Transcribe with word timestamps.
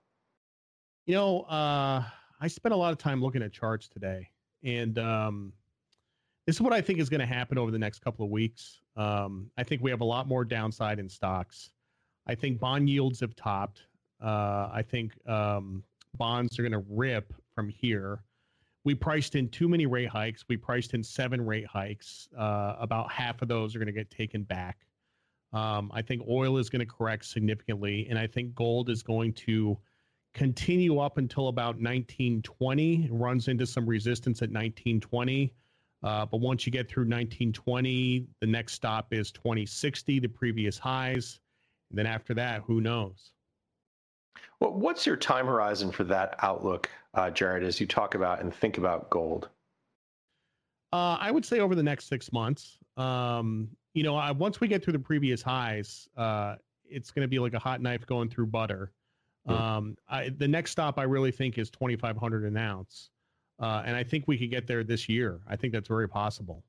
You 1.05 1.15
know, 1.15 1.41
uh, 1.41 2.03
I 2.39 2.47
spent 2.47 2.73
a 2.73 2.77
lot 2.77 2.93
of 2.93 2.97
time 2.97 3.21
looking 3.21 3.43
at 3.43 3.51
charts 3.51 3.89
today, 3.89 4.29
and 4.63 4.97
um, 4.97 5.53
this 6.45 6.55
is 6.55 6.61
what 6.61 6.73
I 6.73 6.81
think 6.81 6.99
is 6.99 7.09
going 7.09 7.21
to 7.21 7.25
happen 7.25 7.57
over 7.57 7.71
the 7.71 7.79
next 7.79 7.99
couple 7.99 8.25
of 8.25 8.31
weeks. 8.31 8.81
Um, 8.95 9.49
I 9.57 9.63
think 9.63 9.81
we 9.81 9.89
have 9.89 10.01
a 10.01 10.05
lot 10.05 10.27
more 10.27 10.45
downside 10.45 10.99
in 10.99 11.09
stocks. 11.09 11.71
I 12.27 12.35
think 12.35 12.59
bond 12.59 12.89
yields 12.89 13.19
have 13.19 13.35
topped. 13.35 13.81
Uh, 14.23 14.69
I 14.71 14.83
think 14.87 15.13
um, 15.27 15.83
bonds 16.17 16.57
are 16.59 16.61
going 16.61 16.71
to 16.71 16.85
rip 16.89 17.33
from 17.53 17.69
here. 17.69 18.23
We 18.83 18.93
priced 18.93 19.35
in 19.35 19.49
too 19.49 19.67
many 19.67 19.87
rate 19.87 20.09
hikes. 20.09 20.45
We 20.47 20.57
priced 20.57 20.93
in 20.93 21.03
seven 21.03 21.43
rate 21.43 21.65
hikes. 21.65 22.29
Uh, 22.37 22.75
about 22.79 23.11
half 23.11 23.41
of 23.41 23.47
those 23.47 23.75
are 23.75 23.79
going 23.79 23.87
to 23.87 23.93
get 23.93 24.11
taken 24.11 24.43
back. 24.43 24.77
Um, 25.53 25.91
I 25.93 26.01
think 26.01 26.21
oil 26.29 26.57
is 26.57 26.69
going 26.69 26.81
to 26.81 26.85
correct 26.85 27.25
significantly, 27.25 28.05
and 28.09 28.19
I 28.19 28.27
think 28.27 28.53
gold 28.53 28.89
is 28.89 29.01
going 29.01 29.33
to 29.33 29.77
continue 30.33 30.99
up 30.99 31.17
until 31.17 31.47
about 31.47 31.75
1920. 31.75 33.09
Runs 33.11 33.47
into 33.47 33.65
some 33.65 33.87
resistance 33.87 34.41
at 34.41 34.49
1920. 34.49 35.51
Uh, 36.03 36.25
but 36.25 36.37
once 36.39 36.65
you 36.65 36.71
get 36.71 36.87
through 36.87 37.03
1920, 37.03 38.27
the 38.41 38.47
next 38.47 38.73
stop 38.73 39.13
is 39.13 39.31
2060, 39.31 40.19
the 40.19 40.27
previous 40.27 40.77
highs. 40.77 41.39
And 41.89 41.97
then 41.97 42.05
after 42.05 42.33
that, 42.35 42.61
who 42.65 42.81
knows? 42.81 43.31
Well, 44.59 44.73
what's 44.73 45.05
your 45.05 45.17
time 45.17 45.47
horizon 45.47 45.91
for 45.91 46.03
that 46.05 46.35
outlook, 46.39 46.89
uh, 47.13 47.29
Jared, 47.29 47.63
as 47.63 47.79
you 47.79 47.87
talk 47.87 48.15
about 48.15 48.41
and 48.41 48.53
think 48.53 48.77
about 48.77 49.09
gold? 49.09 49.49
Uh, 50.93 51.17
I 51.19 51.31
would 51.31 51.45
say 51.45 51.59
over 51.59 51.75
the 51.75 51.83
next 51.83 52.07
six 52.07 52.31
months. 52.31 52.77
Um, 52.97 53.69
you 53.93 54.03
know, 54.03 54.15
I, 54.15 54.31
once 54.31 54.61
we 54.61 54.67
get 54.67 54.83
through 54.83 54.93
the 54.93 54.99
previous 54.99 55.41
highs, 55.41 56.07
uh, 56.15 56.55
it's 56.87 57.11
going 57.11 57.23
to 57.23 57.27
be 57.27 57.39
like 57.39 57.53
a 57.53 57.59
hot 57.59 57.81
knife 57.81 58.05
going 58.05 58.29
through 58.29 58.47
butter. 58.47 58.91
Um, 59.47 59.95
I, 60.09 60.29
the 60.29 60.47
next 60.47 60.71
stop 60.71 60.97
I 60.97 61.03
really 61.03 61.31
think 61.31 61.57
is 61.57 61.69
2,500 61.69 62.45
an 62.45 62.57
ounce. 62.57 63.11
Uh, 63.59 63.83
and 63.85 63.95
I 63.95 64.03
think 64.03 64.27
we 64.27 64.37
could 64.37 64.49
get 64.49 64.67
there 64.67 64.83
this 64.83 65.07
year. 65.07 65.39
I 65.47 65.55
think 65.55 65.73
that's 65.73 65.87
very 65.87 66.09
possible. 66.09 66.63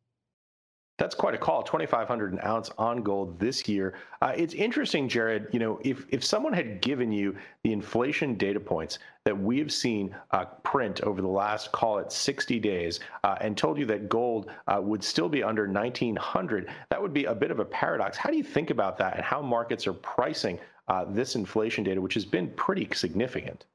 That's 0.98 1.14
quite 1.14 1.34
a 1.34 1.38
call. 1.38 1.62
2,500 1.62 2.32
an 2.32 2.40
ounce 2.42 2.70
on 2.78 3.02
gold 3.02 3.38
this 3.38 3.68
year. 3.68 3.94
Uh, 4.22 4.32
it's 4.34 4.54
interesting, 4.54 5.10
Jared. 5.10 5.48
You 5.52 5.58
know, 5.58 5.78
if 5.84 6.06
if 6.08 6.24
someone 6.24 6.54
had 6.54 6.80
given 6.80 7.12
you 7.12 7.36
the 7.64 7.72
inflation 7.72 8.34
data 8.36 8.58
points 8.58 8.98
that 9.24 9.38
we 9.38 9.58
have 9.58 9.70
seen 9.70 10.16
uh, 10.30 10.46
print 10.64 11.02
over 11.02 11.20
the 11.20 11.28
last, 11.28 11.70
call 11.70 11.98
it 11.98 12.10
60 12.12 12.58
days, 12.60 13.00
uh, 13.24 13.36
and 13.42 13.58
told 13.58 13.76
you 13.76 13.84
that 13.86 14.08
gold 14.08 14.50
uh, 14.68 14.80
would 14.82 15.04
still 15.04 15.28
be 15.28 15.42
under 15.42 15.66
1,900, 15.66 16.70
that 16.88 17.02
would 17.02 17.12
be 17.12 17.26
a 17.26 17.34
bit 17.34 17.50
of 17.50 17.60
a 17.60 17.64
paradox. 17.64 18.16
How 18.16 18.30
do 18.30 18.36
you 18.38 18.44
think 18.44 18.70
about 18.70 18.96
that, 18.96 19.16
and 19.16 19.24
how 19.24 19.42
markets 19.42 19.86
are 19.86 19.92
pricing 19.92 20.58
uh, 20.88 21.04
this 21.04 21.34
inflation 21.34 21.84
data, 21.84 22.00
which 22.00 22.14
has 22.14 22.24
been 22.24 22.48
pretty 22.52 22.88
significant? 22.94 23.66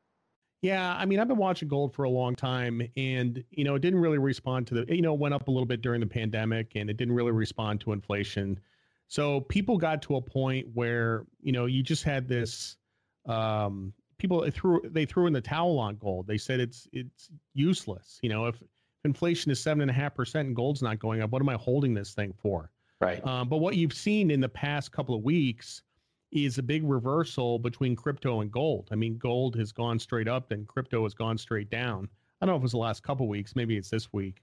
Yeah, 0.62 0.96
I 0.96 1.06
mean, 1.06 1.20
I've 1.20 1.28
been 1.28 1.38
watching 1.38 1.68
gold 1.68 1.94
for 1.94 2.04
a 2.04 2.10
long 2.10 2.36
time, 2.36 2.88
and 2.96 3.44
you 3.50 3.64
know, 3.64 3.76
it 3.76 3.80
didn't 3.80 4.00
really 4.00 4.20
respond 4.20 4.68
to 4.68 4.76
the, 4.76 4.96
you 4.96 5.02
know, 5.02 5.14
went 5.14 5.34
up 5.34 5.48
a 5.48 5.52
little 5.52 5.66
bit 5.66 5.82
during 5.82 6.00
the 6.00 6.08
pandemic, 6.08 6.74
and 6.76 6.90
it 6.90 6.98
didn't 6.98 7.16
really 7.16 7.32
respond 7.32 7.82
to 7.82 7.94
inflation. 7.94 8.60
So 9.08 9.42
people 9.42 9.78
got 9.78 10.02
to 10.04 10.18
a 10.18 10.22
point 10.22 10.68
where 10.74 11.26
you 11.42 11.52
know 11.52 11.66
you 11.66 11.82
just 11.82 12.04
had 12.04 12.28
this. 12.28 12.78
Um, 13.26 13.94
people 14.20 14.48
threw 14.52 14.82
they 14.84 15.06
threw 15.06 15.26
in 15.26 15.34
the 15.34 15.42
towel 15.42 15.80
on 15.80 15.96
gold. 15.96 16.28
They 16.28 16.38
said 16.38 16.60
it's 16.60 16.88
it's 16.94 17.32
useless. 17.56 18.20
You 18.22 18.30
know, 18.30 18.46
if 18.46 18.62
inflation 19.04 19.52
is 19.52 19.60
seven 19.60 19.82
and 19.82 19.90
a 19.90 19.94
half 19.94 20.14
percent 20.14 20.48
and 20.48 20.56
gold's 20.56 20.84
not 20.84 21.00
going 21.00 21.22
up, 21.22 21.32
what 21.32 21.42
am 21.42 21.50
I 21.50 21.56
holding 21.56 21.96
this 21.96 22.14
thing 22.14 22.34
for? 22.40 22.70
Right. 23.00 23.26
Um, 23.26 23.50
but 23.50 23.58
what 23.58 23.76
you've 23.76 23.94
seen 23.94 24.30
in 24.30 24.40
the 24.40 24.50
past 24.50 24.92
couple 24.92 25.16
of 25.16 25.24
weeks 25.24 25.82
is 26.32 26.58
a 26.58 26.64
big 26.64 26.84
reversal 26.84 27.60
between 27.60 27.96
crypto 27.96 28.42
and 28.42 28.52
gold. 28.52 28.90
I 28.92 28.96
mean, 28.96 29.18
gold 29.18 29.56
has 29.58 29.72
gone 29.72 30.00
straight 30.00 30.28
up 30.28 30.52
and 30.52 30.68
crypto 30.68 31.04
has 31.04 31.14
gone 31.14 31.38
straight 31.38 31.70
down. 31.70 32.08
I 32.42 32.46
don't 32.46 32.54
know 32.54 32.58
if 32.58 32.62
it 32.62 32.64
was 32.64 32.72
the 32.72 32.78
last 32.78 33.04
couple 33.04 33.28
weeks, 33.28 33.56
maybe 33.56 33.78
it's 33.78 33.90
this 33.90 34.12
week. 34.14 34.42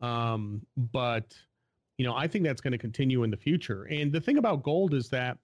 Um, 0.00 0.64
but 0.92 1.34
you 1.98 2.06
know, 2.06 2.14
I 2.14 2.26
think 2.26 2.44
that's 2.44 2.62
going 2.62 2.72
to 2.72 2.78
continue 2.78 3.24
in 3.24 3.30
the 3.30 3.36
future. 3.36 3.84
And 3.84 4.10
the 4.10 4.20
thing 4.20 4.38
about 4.38 4.62
gold 4.62 4.94
is 4.94 5.10
that 5.10 5.36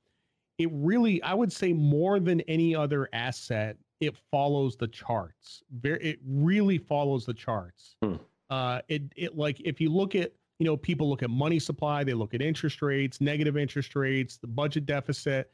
it 0.58 0.70
really, 0.72 1.22
I 1.22 1.34
would 1.34 1.52
say, 1.52 1.75
more 1.75 2.19
than 2.19 2.40
any 2.42 2.75
other 2.75 3.10
asset, 3.12 3.76
it 4.00 4.14
follows 4.31 4.76
the 4.76 4.88
charts. 4.88 5.62
Very, 5.81 6.02
it 6.02 6.19
really 6.26 6.78
follows 6.78 7.26
the 7.26 7.34
charts. 7.34 7.96
Hmm. 8.02 8.14
Uh, 8.49 8.81
it, 8.88 9.02
it 9.16 9.37
like 9.37 9.60
if 9.60 9.81
you 9.81 9.90
look 9.90 10.14
at, 10.14 10.32
you 10.58 10.64
know, 10.64 10.78
people 10.78 11.10
look 11.10 11.22
at 11.22 11.28
money 11.28 11.58
supply, 11.58 12.04
they 12.04 12.14
look 12.14 12.32
at 12.32 12.40
interest 12.40 12.81
rates, 12.81 13.20
negative 13.20 13.58
interest 13.58 13.94
rates, 13.94 14.38
the 14.38 14.46
budget 14.46 14.87
deficit 14.87 15.52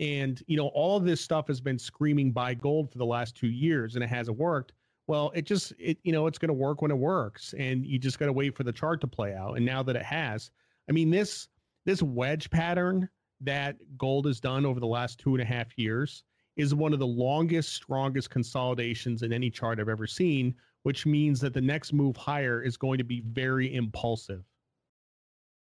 and, 0.00 0.42
you 0.46 0.56
know, 0.56 0.68
all 0.68 0.96
of 0.96 1.04
this 1.04 1.20
stuff 1.20 1.46
has 1.46 1.60
been 1.60 1.78
screaming 1.78 2.32
buy 2.32 2.54
gold 2.54 2.90
for 2.90 2.98
the 2.98 3.06
last 3.06 3.36
two 3.36 3.50
years 3.50 3.94
and 3.94 4.02
it 4.02 4.08
hasn't 4.08 4.38
worked. 4.38 4.72
Well, 5.06 5.30
it 5.34 5.42
just, 5.42 5.74
it, 5.78 5.98
you 6.02 6.12
know, 6.12 6.26
it's 6.26 6.38
going 6.38 6.48
to 6.48 6.54
work 6.54 6.82
when 6.82 6.90
it 6.90 6.96
works. 6.96 7.54
And 7.58 7.84
you 7.84 7.98
just 7.98 8.18
got 8.18 8.26
to 8.26 8.32
wait 8.32 8.56
for 8.56 8.64
the 8.64 8.72
chart 8.72 9.00
to 9.02 9.06
play 9.06 9.34
out. 9.34 9.56
And 9.56 9.66
now 9.66 9.82
that 9.82 9.96
it 9.96 10.02
has, 10.02 10.50
I 10.88 10.92
mean, 10.92 11.10
this, 11.10 11.48
this 11.84 12.02
wedge 12.02 12.48
pattern 12.50 13.08
that 13.42 13.76
gold 13.98 14.26
has 14.26 14.40
done 14.40 14.64
over 14.64 14.80
the 14.80 14.86
last 14.86 15.18
two 15.18 15.34
and 15.34 15.42
a 15.42 15.44
half 15.44 15.76
years, 15.76 16.24
is 16.56 16.74
one 16.74 16.92
of 16.92 16.98
the 16.98 17.06
longest, 17.06 17.72
strongest 17.74 18.30
consolidations 18.30 19.22
in 19.22 19.32
any 19.32 19.50
chart 19.50 19.80
I've 19.80 19.88
ever 19.88 20.06
seen, 20.06 20.54
which 20.82 21.06
means 21.06 21.40
that 21.40 21.54
the 21.54 21.60
next 21.60 21.92
move 21.92 22.16
higher 22.16 22.62
is 22.62 22.76
going 22.76 22.98
to 22.98 23.04
be 23.04 23.20
very 23.20 23.74
impulsive. 23.74 24.44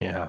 Yeah. 0.00 0.29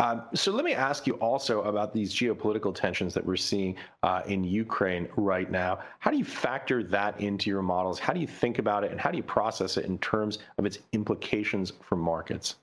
Um, 0.00 0.22
so 0.32 0.50
let 0.50 0.64
me 0.64 0.72
ask 0.72 1.06
you 1.06 1.12
also 1.16 1.60
about 1.64 1.92
these 1.92 2.14
geopolitical 2.14 2.74
tensions 2.74 3.12
that 3.12 3.24
we're 3.24 3.36
seeing 3.36 3.76
uh, 4.02 4.22
in 4.26 4.42
Ukraine 4.42 5.06
right 5.16 5.50
now. 5.50 5.80
How 5.98 6.10
do 6.10 6.16
you 6.16 6.24
factor 6.24 6.82
that 6.84 7.20
into 7.20 7.50
your 7.50 7.60
models? 7.60 7.98
How 7.98 8.14
do 8.14 8.20
you 8.20 8.26
think 8.26 8.58
about 8.58 8.82
it, 8.82 8.92
and 8.92 8.98
how 8.98 9.10
do 9.10 9.18
you 9.18 9.22
process 9.22 9.76
it 9.76 9.84
in 9.84 9.98
terms 9.98 10.38
of 10.56 10.64
its 10.64 10.78
implications 10.92 11.74
for 11.82 11.96
markets? 11.96 12.56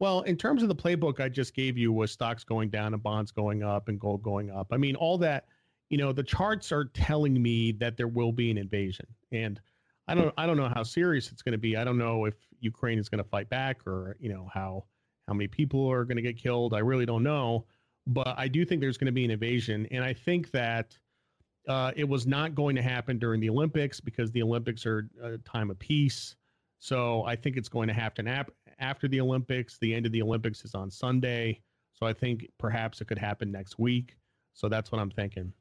Well, 0.00 0.22
in 0.22 0.36
terms 0.36 0.64
of 0.64 0.68
the 0.68 0.74
playbook 0.74 1.20
I 1.20 1.28
just 1.28 1.54
gave 1.54 1.78
you, 1.78 1.92
was 1.92 2.10
stocks 2.10 2.42
going 2.42 2.70
down 2.70 2.92
and 2.92 3.00
bonds 3.00 3.30
going 3.30 3.62
up 3.62 3.88
and 3.88 3.98
gold 4.00 4.22
going 4.22 4.50
up. 4.50 4.66
I 4.72 4.78
mean, 4.78 4.96
all 4.96 5.16
that. 5.18 5.46
You 5.90 5.98
know, 5.98 6.12
the 6.12 6.24
charts 6.24 6.72
are 6.72 6.86
telling 6.86 7.40
me 7.40 7.70
that 7.72 7.96
there 7.96 8.08
will 8.08 8.32
be 8.32 8.50
an 8.50 8.58
invasion, 8.58 9.06
and 9.30 9.60
I 10.08 10.16
don't. 10.16 10.34
I 10.36 10.44
don't 10.44 10.56
know 10.56 10.72
how 10.74 10.82
serious 10.82 11.30
it's 11.30 11.40
going 11.40 11.52
to 11.52 11.58
be. 11.58 11.76
I 11.76 11.84
don't 11.84 11.98
know 11.98 12.24
if 12.24 12.34
Ukraine 12.58 12.98
is 12.98 13.08
going 13.08 13.22
to 13.22 13.30
fight 13.30 13.48
back, 13.48 13.86
or 13.86 14.16
you 14.18 14.28
know 14.28 14.50
how 14.52 14.84
how 15.28 15.34
many 15.34 15.46
people 15.46 15.88
are 15.88 16.04
going 16.04 16.16
to 16.16 16.22
get 16.22 16.38
killed? 16.38 16.72
I 16.74 16.78
really 16.78 17.06
don't 17.06 17.22
know. 17.22 17.66
But 18.06 18.34
I 18.38 18.48
do 18.48 18.64
think 18.64 18.80
there's 18.80 18.96
going 18.96 19.06
to 19.06 19.12
be 19.12 19.26
an 19.26 19.30
invasion. 19.30 19.86
And 19.90 20.02
I 20.02 20.14
think 20.14 20.50
that 20.52 20.96
uh, 21.68 21.92
it 21.94 22.08
was 22.08 22.26
not 22.26 22.54
going 22.54 22.74
to 22.76 22.82
happen 22.82 23.18
during 23.18 23.40
the 23.40 23.50
Olympics 23.50 24.00
because 24.00 24.32
the 24.32 24.42
Olympics 24.42 24.86
are 24.86 25.06
a 25.22 25.36
time 25.38 25.70
of 25.70 25.78
peace. 25.78 26.34
So 26.78 27.24
I 27.24 27.36
think 27.36 27.58
it's 27.58 27.68
going 27.68 27.88
to 27.88 27.94
happen 27.94 28.26
ap- 28.26 28.52
after 28.78 29.06
the 29.06 29.20
Olympics. 29.20 29.76
The 29.78 29.94
end 29.94 30.06
of 30.06 30.12
the 30.12 30.22
Olympics 30.22 30.64
is 30.64 30.74
on 30.74 30.90
Sunday. 30.90 31.60
So 31.92 32.06
I 32.06 32.14
think 32.14 32.48
perhaps 32.58 33.02
it 33.02 33.06
could 33.06 33.18
happen 33.18 33.52
next 33.52 33.78
week. 33.78 34.16
So 34.54 34.68
that's 34.68 34.90
what 34.90 35.00
I'm 35.00 35.10
thinking. 35.10 35.52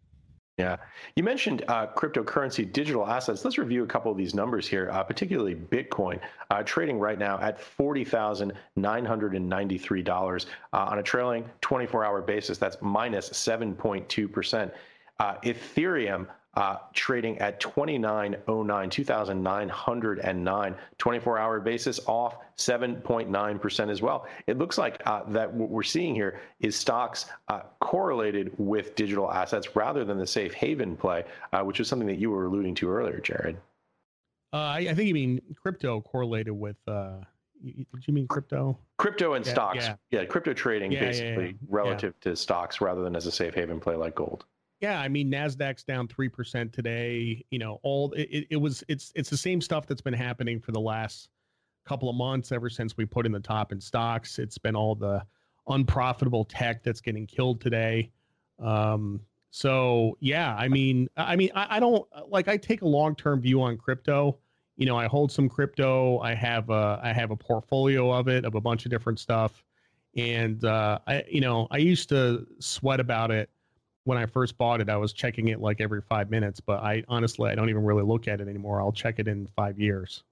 Yeah. 0.57 0.77
You 1.15 1.23
mentioned 1.23 1.63
uh, 1.67 1.87
cryptocurrency 1.87 2.71
digital 2.71 3.05
assets. 3.05 3.43
Let's 3.45 3.59
review 3.59 3.83
a 3.83 3.87
couple 3.87 4.11
of 4.11 4.17
these 4.17 4.33
numbers 4.33 4.67
here, 4.67 4.89
uh, 4.91 5.03
particularly 5.03 5.53
Bitcoin, 5.53 6.19
uh, 6.49 6.63
trading 6.63 6.97
right 6.99 7.19
now 7.19 7.39
at 7.39 7.59
$40,993 7.59 10.45
uh, 10.73 10.77
on 10.77 10.97
a 10.97 11.03
trailing 11.03 11.47
24 11.61 12.03
hour 12.03 12.23
basis. 12.23 12.57
That's 12.57 12.77
minus 12.81 13.29
7.2%. 13.29 14.71
Uh, 15.19 15.35
Ethereum 15.43 16.27
uh, 16.57 16.77
trading 16.93 17.37
at 17.37 17.59
2909, 17.59 18.89
2,909, 18.89 20.75
24 20.97 21.37
hour 21.37 21.59
basis 21.59 21.99
off 22.07 22.37
7.9% 22.57 23.91
as 23.91 24.01
well. 24.01 24.27
It 24.47 24.57
looks 24.57 24.79
like 24.79 24.99
uh, 25.05 25.21
that 25.27 25.53
what 25.53 25.69
we're 25.69 25.83
seeing 25.83 26.15
here 26.15 26.41
is 26.59 26.75
stocks 26.75 27.27
uh, 27.49 27.61
correlated 27.79 28.51
with 28.57 28.95
digital 28.95 29.31
assets 29.31 29.75
rather 29.75 30.03
than 30.03 30.17
the 30.17 30.25
safe 30.25 30.53
haven 30.53 30.97
play, 30.97 31.25
uh, 31.53 31.61
which 31.61 31.79
is 31.79 31.87
something 31.87 32.07
that 32.07 32.17
you 32.17 32.31
were 32.31 32.45
alluding 32.45 32.73
to 32.75 32.89
earlier, 32.89 33.19
Jared. 33.19 33.57
Uh, 34.51 34.57
I, 34.57 34.77
I, 34.77 34.93
think 34.95 35.07
you 35.07 35.13
mean 35.13 35.41
crypto 35.61 36.01
correlated 36.01 36.53
with. 36.53 36.77
Uh, 36.87 37.17
did 37.63 38.07
you 38.07 38.13
mean 38.13 38.27
crypto? 38.27 38.79
Crypto 38.97 39.33
and 39.33 39.45
yeah, 39.45 39.51
stocks. 39.51 39.85
Yeah. 39.85 39.95
yeah. 40.09 40.25
crypto 40.25 40.53
trading 40.53 40.91
yeah, 40.91 41.01
basically 41.01 41.55
relative 41.69 42.19
to 42.21 42.35
stocks 42.35 42.81
rather 42.81 43.03
than 43.03 43.15
as 43.15 43.27
a 43.27 43.31
safe 43.31 43.53
haven 43.53 43.79
play 43.79 43.95
like 43.95 44.15
gold. 44.15 44.45
Yeah, 44.79 44.99
I 44.99 45.07
mean 45.07 45.31
Nasdaq's 45.31 45.83
down 45.83 46.07
three 46.07 46.29
percent 46.29 46.71
today. 46.71 47.43
You 47.49 47.59
know, 47.59 47.79
all 47.83 48.11
it, 48.13 48.47
it 48.49 48.57
was 48.57 48.83
it's 48.87 49.11
it's 49.15 49.29
the 49.29 49.37
same 49.37 49.59
stuff 49.59 49.87
that's 49.87 50.01
been 50.01 50.13
happening 50.13 50.59
for 50.59 50.71
the 50.71 50.79
last 50.79 51.29
couple 51.85 52.09
of 52.09 52.15
months 52.15 52.51
ever 52.51 52.69
since 52.69 52.95
we 52.97 53.05
put 53.05 53.25
in 53.25 53.31
the 53.31 53.39
top 53.39 53.71
in 53.71 53.81
stocks. 53.81 54.37
It's 54.39 54.57
been 54.57 54.75
all 54.75 54.93
the 54.93 55.23
unprofitable 55.67 56.45
tech 56.45 56.83
that's 56.83 57.01
getting 57.01 57.25
killed 57.25 57.59
today. 57.59 58.11
Um, 58.59 59.21
so 59.49 60.17
yeah, 60.19 60.55
I 60.55 60.67
mean, 60.67 61.09
I 61.17 61.35
mean, 61.35 61.49
I, 61.55 61.77
I 61.77 61.79
don't 61.79 62.07
like 62.27 62.47
I 62.47 62.57
take 62.57 62.83
a 62.83 62.87
long 62.87 63.15
term 63.15 63.41
view 63.41 63.61
on 63.61 63.77
crypto. 63.77 64.37
You 64.75 64.85
know, 64.85 64.95
I 64.95 65.07
hold 65.07 65.31
some 65.31 65.49
crypto. 65.49 66.19
I 66.19 66.35
have 66.35 66.69
a 66.69 66.99
I 67.01 67.13
have 67.13 67.31
a 67.31 67.35
portfolio 67.35 68.11
of 68.11 68.27
it 68.27 68.45
of 68.45 68.53
a 68.53 68.61
bunch 68.61 68.85
of 68.85 68.91
different 68.91 69.17
stuff, 69.17 69.63
and 70.15 70.63
uh, 70.63 70.99
I 71.07 71.23
you 71.27 71.41
know 71.41 71.67
I 71.71 71.77
used 71.77 72.09
to 72.09 72.45
sweat 72.59 72.99
about 72.99 73.31
it 73.31 73.49
when 74.07 74.17
I 74.17 74.25
first 74.25 74.57
bought 74.57 74.79
it, 74.79 74.89
I 74.89 74.95
was 74.95 75.11
checking 75.11 75.49
it 75.49 75.59
like 75.59 75.81
every 75.81 76.01
five 76.01 76.31
minutes, 76.31 76.61
but 76.61 76.81
I 76.81 77.03
honestly 77.09 77.51
I 77.51 77.55
don't 77.55 77.69
even 77.69 77.83
really 77.83 78.03
look 78.03 78.27
at 78.29 78.39
it 78.39 78.47
anymore. 78.47 78.81
I'll 78.81 78.93
check 78.93 79.19
it 79.19 79.27
in 79.27 79.47
five 79.55 79.77
years. 79.77 80.23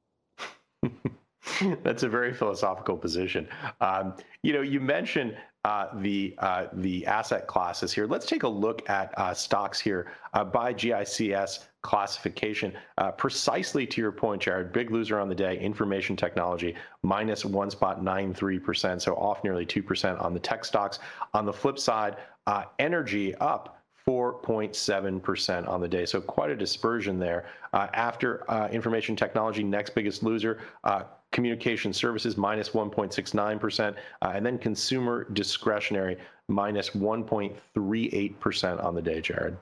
That's 1.83 2.04
a 2.04 2.10
very 2.10 2.33
philosophical 2.33 2.98
position. 2.98 3.48
Um, 3.81 4.16
you 4.44 4.54
know, 4.54 4.62
you 4.62 4.80
mentioned 4.80 5.38
uh, 5.66 5.88
the 5.96 6.36
uh, 6.38 6.68
the 6.74 7.04
asset 7.08 7.48
classes 7.48 7.92
here. 7.92 8.06
Let's 8.06 8.28
take 8.28 8.44
a 8.44 8.48
look 8.48 8.88
at 8.88 9.12
uh, 9.18 9.34
stocks 9.34 9.80
here 9.80 10.12
uh, 10.36 10.44
by 10.44 10.72
GICS 10.72 11.66
classification. 11.82 12.72
Uh, 13.00 13.10
precisely 13.12 13.88
to 13.88 14.00
your 14.00 14.12
point, 14.12 14.44
Jared, 14.44 14.72
big 14.72 14.92
loser 14.92 15.20
on 15.20 15.28
the 15.28 15.34
day. 15.34 15.58
Information 15.58 16.16
technology 16.16 16.76
minus 17.02 17.44
one 17.44 17.72
spot 17.72 18.04
nine 18.04 18.32
three 18.32 18.60
percent, 18.60 19.02
so 19.02 19.16
off 19.16 19.44
nearly 19.44 19.66
two 19.66 19.82
percent 19.82 20.20
on 20.20 20.36
the 20.36 20.40
tech 20.40 20.64
stocks. 20.66 21.00
On 21.34 21.46
the 21.46 21.54
flip 21.54 21.80
side, 21.80 22.18
uh, 22.46 22.66
energy 22.78 23.34
up 23.38 23.82
4.7% 24.08 25.68
on 25.68 25.82
the 25.82 25.88
day. 25.88 26.06
So 26.06 26.22
quite 26.22 26.52
a 26.52 26.56
dispersion 26.56 27.18
there. 27.18 27.46
Uh, 27.74 27.88
after 27.94 28.50
uh, 28.52 28.68
information 28.68 29.16
technology, 29.16 29.64
next 29.64 29.96
biggest 29.96 30.22
loser, 30.22 30.60
uh, 30.84 31.06
communication 31.36 31.94
services 31.94 32.38
minus 32.38 32.70
1.69%, 32.70 33.96
uh, 34.22 34.32
and 34.34 34.44
then 34.46 34.58
consumer 34.58 35.28
discretionary 35.34 36.18
minus 36.48 36.92
1.38% 36.92 38.84
on 38.84 38.96
the 38.96 39.02
day, 39.02 39.22
Jared. 39.22 39.58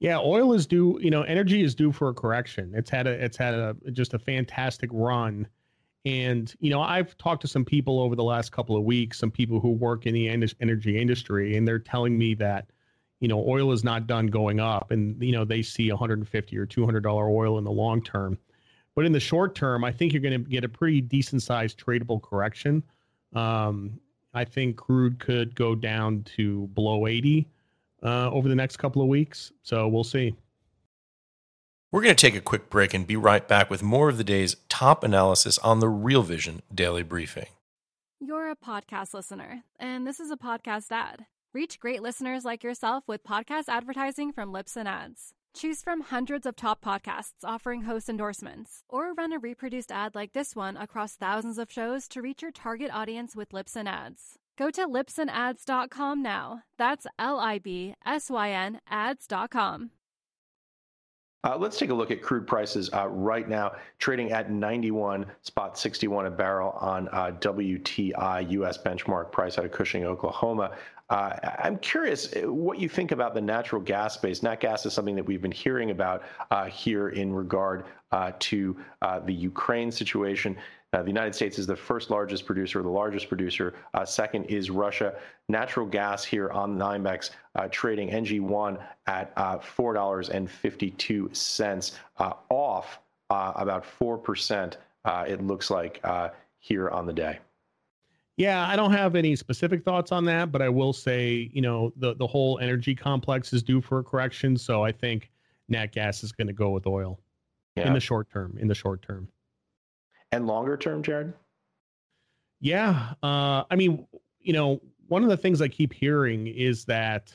Yeah, 0.00 0.18
oil 0.18 0.52
is 0.52 0.66
due, 0.66 0.98
you 1.00 1.10
know, 1.10 1.22
energy 1.22 1.62
is 1.62 1.76
due 1.76 1.92
for 1.92 2.08
a 2.08 2.14
correction. 2.14 2.72
It's 2.74 2.90
had 2.90 3.06
a 3.06 3.10
it's 3.10 3.36
had 3.36 3.54
a 3.54 3.76
just 3.92 4.14
a 4.14 4.18
fantastic 4.18 4.90
run 4.92 5.46
and, 6.04 6.52
you 6.58 6.70
know, 6.70 6.80
I've 6.80 7.16
talked 7.16 7.42
to 7.42 7.48
some 7.48 7.64
people 7.64 8.00
over 8.00 8.16
the 8.16 8.24
last 8.24 8.50
couple 8.50 8.76
of 8.76 8.82
weeks, 8.82 9.18
some 9.18 9.30
people 9.30 9.60
who 9.60 9.70
work 9.70 10.06
in 10.06 10.14
the 10.14 10.28
energy 10.28 10.98
industry, 10.98 11.56
and 11.56 11.66
they're 11.66 11.78
telling 11.78 12.18
me 12.18 12.34
that, 12.34 12.66
you 13.20 13.28
know, 13.28 13.44
oil 13.48 13.70
is 13.70 13.84
not 13.84 14.08
done 14.08 14.26
going 14.26 14.58
up 14.58 14.90
and, 14.90 15.22
you 15.22 15.30
know, 15.30 15.44
they 15.44 15.62
see 15.62 15.90
150 15.90 16.58
or 16.58 16.66
$200 16.66 17.30
oil 17.30 17.58
in 17.58 17.64
the 17.64 17.70
long 17.70 18.02
term. 18.02 18.36
But 18.94 19.06
in 19.06 19.12
the 19.12 19.20
short 19.20 19.54
term, 19.54 19.84
I 19.84 19.92
think 19.92 20.12
you're 20.12 20.22
going 20.22 20.44
to 20.44 20.50
get 20.50 20.64
a 20.64 20.68
pretty 20.68 21.00
decent 21.00 21.42
sized 21.42 21.78
tradable 21.78 22.20
correction. 22.22 22.82
Um, 23.34 23.98
I 24.34 24.44
think 24.44 24.76
crude 24.76 25.18
could 25.18 25.54
go 25.54 25.74
down 25.74 26.24
to 26.36 26.66
below 26.68 27.06
80 27.06 27.48
uh, 28.02 28.30
over 28.30 28.48
the 28.48 28.54
next 28.54 28.76
couple 28.76 29.02
of 29.02 29.08
weeks. 29.08 29.52
So 29.62 29.88
we'll 29.88 30.04
see. 30.04 30.34
We're 31.90 32.02
going 32.02 32.16
to 32.16 32.20
take 32.20 32.34
a 32.34 32.40
quick 32.40 32.70
break 32.70 32.94
and 32.94 33.06
be 33.06 33.16
right 33.16 33.46
back 33.46 33.68
with 33.68 33.82
more 33.82 34.08
of 34.08 34.16
the 34.16 34.24
day's 34.24 34.56
top 34.70 35.04
analysis 35.04 35.58
on 35.58 35.80
the 35.80 35.88
Real 35.88 36.22
Vision 36.22 36.62
Daily 36.74 37.02
Briefing. 37.02 37.48
You're 38.18 38.50
a 38.50 38.56
podcast 38.56 39.12
listener, 39.12 39.62
and 39.78 40.06
this 40.06 40.18
is 40.18 40.30
a 40.30 40.36
podcast 40.36 40.86
ad. 40.90 41.26
Reach 41.52 41.78
great 41.78 42.00
listeners 42.00 42.46
like 42.46 42.64
yourself 42.64 43.04
with 43.06 43.24
podcast 43.24 43.64
advertising 43.68 44.32
from 44.32 44.52
Libsyn 44.52 44.86
Ads. 44.86 45.34
Choose 45.54 45.82
from 45.82 46.00
hundreds 46.00 46.46
of 46.46 46.56
top 46.56 46.82
podcasts 46.82 47.44
offering 47.44 47.82
host 47.82 48.08
endorsements, 48.08 48.84
or 48.88 49.12
run 49.12 49.32
a 49.32 49.38
reproduced 49.38 49.92
ad 49.92 50.14
like 50.14 50.32
this 50.32 50.56
one 50.56 50.76
across 50.76 51.14
thousands 51.14 51.58
of 51.58 51.70
shows 51.70 52.08
to 52.08 52.22
reach 52.22 52.42
your 52.42 52.50
target 52.50 52.90
audience 52.92 53.36
with 53.36 53.50
Libsyn 53.50 53.86
Ads. 53.86 54.38
Go 54.56 54.70
to 54.70 54.86
libsynads.com 54.86 56.22
now. 56.22 56.62
That's 56.78 57.06
L 57.18 57.38
I 57.38 57.58
B 57.58 57.94
S 58.04 58.30
Y 58.30 58.50
N 58.50 58.80
ads.com. 58.88 59.90
Uh, 61.44 61.56
let's 61.58 61.76
take 61.76 61.90
a 61.90 61.94
look 61.94 62.12
at 62.12 62.22
crude 62.22 62.46
prices 62.46 62.88
uh, 62.94 63.08
right 63.08 63.48
now, 63.48 63.72
trading 63.98 64.30
at 64.30 64.50
91 64.50 65.26
spot 65.42 65.76
61 65.76 66.26
a 66.26 66.30
barrel 66.30 66.70
on 66.80 67.08
uh, 67.08 67.32
WTI 67.40 68.48
U.S. 68.52 68.78
benchmark 68.78 69.32
price 69.32 69.58
out 69.58 69.64
of 69.64 69.72
Cushing, 69.72 70.04
Oklahoma. 70.04 70.76
Uh, 71.12 71.36
I'm 71.58 71.76
curious 71.78 72.34
uh, 72.34 72.50
what 72.50 72.78
you 72.78 72.88
think 72.88 73.12
about 73.12 73.34
the 73.34 73.40
natural 73.40 73.82
gas 73.82 74.14
space. 74.14 74.42
Nat 74.42 74.60
gas 74.60 74.86
is 74.86 74.94
something 74.94 75.14
that 75.14 75.24
we've 75.24 75.42
been 75.42 75.52
hearing 75.52 75.90
about 75.90 76.22
uh, 76.50 76.64
here 76.64 77.10
in 77.10 77.32
regard 77.32 77.84
to 78.40 78.76
the 79.24 79.32
Ukraine 79.32 79.90
situation. 79.90 80.56
Uh, 80.94 81.02
the 81.02 81.08
United 81.08 81.34
States 81.34 81.58
is 81.58 81.66
the 81.66 81.74
first 81.74 82.10
largest 82.10 82.44
producer, 82.44 82.82
the 82.82 82.88
largest 82.88 83.26
producer. 83.28 83.72
Uh, 83.94 84.04
second 84.04 84.44
is 84.44 84.70
Russia. 84.70 85.14
Natural 85.48 85.86
gas 85.86 86.22
here 86.22 86.50
on 86.50 86.76
NYMEX 86.76 87.30
uh, 87.54 87.66
trading 87.70 88.10
NG1 88.10 88.78
at 89.06 89.32
uh, 89.36 89.56
$4.52, 89.58 91.92
uh, 92.18 92.32
off 92.50 92.98
uh, 93.30 93.54
about 93.56 93.86
4%, 93.98 94.74
it 95.26 95.42
looks 95.42 95.70
like, 95.70 96.04
here 96.58 96.90
on 96.90 97.06
the 97.06 97.14
day. 97.14 97.38
Yeah, 98.42 98.66
I 98.66 98.74
don't 98.74 98.90
have 98.90 99.14
any 99.14 99.36
specific 99.36 99.84
thoughts 99.84 100.10
on 100.10 100.24
that, 100.24 100.50
but 100.50 100.62
I 100.62 100.68
will 100.68 100.92
say, 100.92 101.48
you 101.52 101.62
know, 101.62 101.92
the, 101.94 102.16
the 102.16 102.26
whole 102.26 102.58
energy 102.58 102.92
complex 102.92 103.52
is 103.52 103.62
due 103.62 103.80
for 103.80 104.00
a 104.00 104.02
correction. 104.02 104.56
So 104.56 104.82
I 104.82 104.90
think 104.90 105.30
nat 105.68 105.92
gas 105.92 106.24
is 106.24 106.32
going 106.32 106.48
to 106.48 106.52
go 106.52 106.70
with 106.70 106.84
oil 106.84 107.20
yeah. 107.76 107.86
in 107.86 107.92
the 107.92 108.00
short 108.00 108.28
term. 108.32 108.56
In 108.58 108.66
the 108.66 108.74
short 108.74 109.00
term 109.00 109.28
and 110.32 110.48
longer 110.48 110.76
term, 110.76 111.04
Jared? 111.04 111.34
Yeah. 112.60 113.12
Uh, 113.22 113.62
I 113.70 113.76
mean, 113.76 114.08
you 114.40 114.54
know, 114.54 114.80
one 115.06 115.22
of 115.22 115.28
the 115.28 115.36
things 115.36 115.62
I 115.62 115.68
keep 115.68 115.92
hearing 115.92 116.48
is 116.48 116.86
that, 116.86 117.32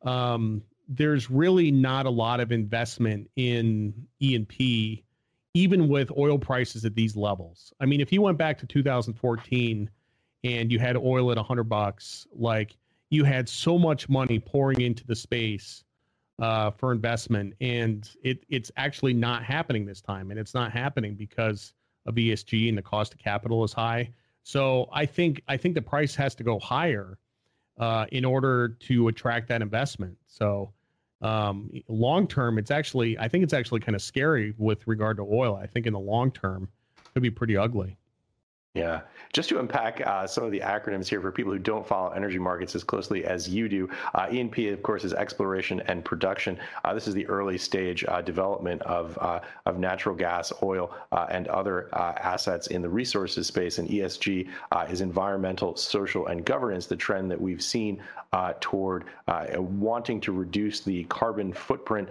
um, 0.00 0.62
there's 0.88 1.30
really 1.30 1.70
not 1.70 2.06
a 2.06 2.10
lot 2.10 2.40
of 2.40 2.52
investment 2.52 3.28
in 3.36 4.06
E&P 4.18 5.04
even 5.52 5.88
with 5.88 6.10
oil 6.16 6.38
prices 6.38 6.86
at 6.86 6.94
these 6.94 7.16
levels. 7.16 7.74
I 7.80 7.84
mean, 7.84 8.00
if 8.00 8.12
you 8.12 8.22
went 8.22 8.38
back 8.38 8.56
to 8.60 8.66
2014 8.66 9.90
and 10.44 10.70
you 10.70 10.78
had 10.78 10.96
oil 10.96 11.30
at 11.30 11.36
100 11.36 11.64
bucks, 11.64 12.26
like 12.32 12.76
you 13.10 13.24
had 13.24 13.48
so 13.48 13.78
much 13.78 14.08
money 14.08 14.38
pouring 14.38 14.80
into 14.80 15.06
the 15.06 15.16
space 15.16 15.84
uh, 16.38 16.70
for 16.70 16.92
investment, 16.92 17.54
and 17.60 18.10
it 18.22 18.44
it's 18.48 18.70
actually 18.76 19.12
not 19.12 19.42
happening 19.42 19.84
this 19.84 20.00
time, 20.00 20.30
and 20.30 20.38
it's 20.38 20.54
not 20.54 20.70
happening 20.70 21.14
because 21.14 21.72
of 22.06 22.14
ESG 22.14 22.68
and 22.68 22.78
the 22.78 22.82
cost 22.82 23.12
of 23.12 23.18
capital 23.18 23.64
is 23.64 23.72
high. 23.72 24.08
So 24.44 24.88
I 24.92 25.04
think 25.04 25.42
I 25.48 25.56
think 25.56 25.74
the 25.74 25.82
price 25.82 26.14
has 26.14 26.34
to 26.36 26.44
go 26.44 26.58
higher 26.58 27.18
uh, 27.78 28.06
in 28.12 28.24
order 28.24 28.68
to 28.68 29.08
attract 29.08 29.48
that 29.48 29.62
investment. 29.62 30.16
So 30.26 30.72
um, 31.20 31.70
long 31.88 32.28
term, 32.28 32.58
it's 32.58 32.70
actually 32.70 33.18
I 33.18 33.28
think 33.28 33.42
it's 33.42 33.52
actually 33.52 33.80
kind 33.80 33.96
of 33.96 34.02
scary 34.02 34.54
with 34.58 34.86
regard 34.86 35.16
to 35.16 35.22
oil. 35.24 35.56
I 35.56 35.66
think 35.66 35.86
in 35.86 35.92
the 35.92 35.98
long 35.98 36.30
term, 36.30 36.68
could 37.12 37.22
be 37.22 37.30
pretty 37.30 37.56
ugly. 37.56 37.96
Yeah. 38.78 39.00
Just 39.32 39.48
to 39.50 39.58
unpack 39.58 40.00
uh, 40.06 40.26
some 40.26 40.44
of 40.44 40.52
the 40.52 40.60
acronyms 40.60 41.06
here 41.06 41.20
for 41.20 41.30
people 41.30 41.52
who 41.52 41.58
don't 41.58 41.86
follow 41.86 42.10
energy 42.10 42.38
markets 42.38 42.74
as 42.74 42.82
closely 42.82 43.24
as 43.24 43.48
you 43.48 43.68
do, 43.68 43.88
uh, 44.14 44.26
E&P, 44.30 44.68
of 44.68 44.82
course, 44.82 45.04
is 45.04 45.12
exploration 45.12 45.82
and 45.86 46.04
production. 46.04 46.58
Uh, 46.84 46.94
this 46.94 47.06
is 47.06 47.14
the 47.14 47.26
early 47.26 47.58
stage 47.58 48.04
uh, 48.08 48.22
development 48.22 48.80
of, 48.82 49.18
uh, 49.20 49.40
of 49.66 49.78
natural 49.78 50.14
gas, 50.14 50.52
oil, 50.62 50.94
uh, 51.12 51.26
and 51.28 51.46
other 51.48 51.94
assets 51.94 52.68
in 52.68 52.80
the 52.80 52.88
resources 52.88 53.46
space. 53.46 53.78
And 53.78 53.88
ESG 53.88 54.48
is 54.88 55.00
environmental, 55.00 55.76
social, 55.76 56.28
and 56.28 56.44
governance, 56.44 56.86
the 56.86 56.96
trend 56.96 57.30
that 57.30 57.40
we've 57.40 57.62
seen 57.62 58.00
toward 58.60 59.04
wanting 59.56 60.20
to 60.22 60.32
reduce 60.32 60.80
the 60.80 61.04
carbon 61.04 61.52
footprint 61.52 62.08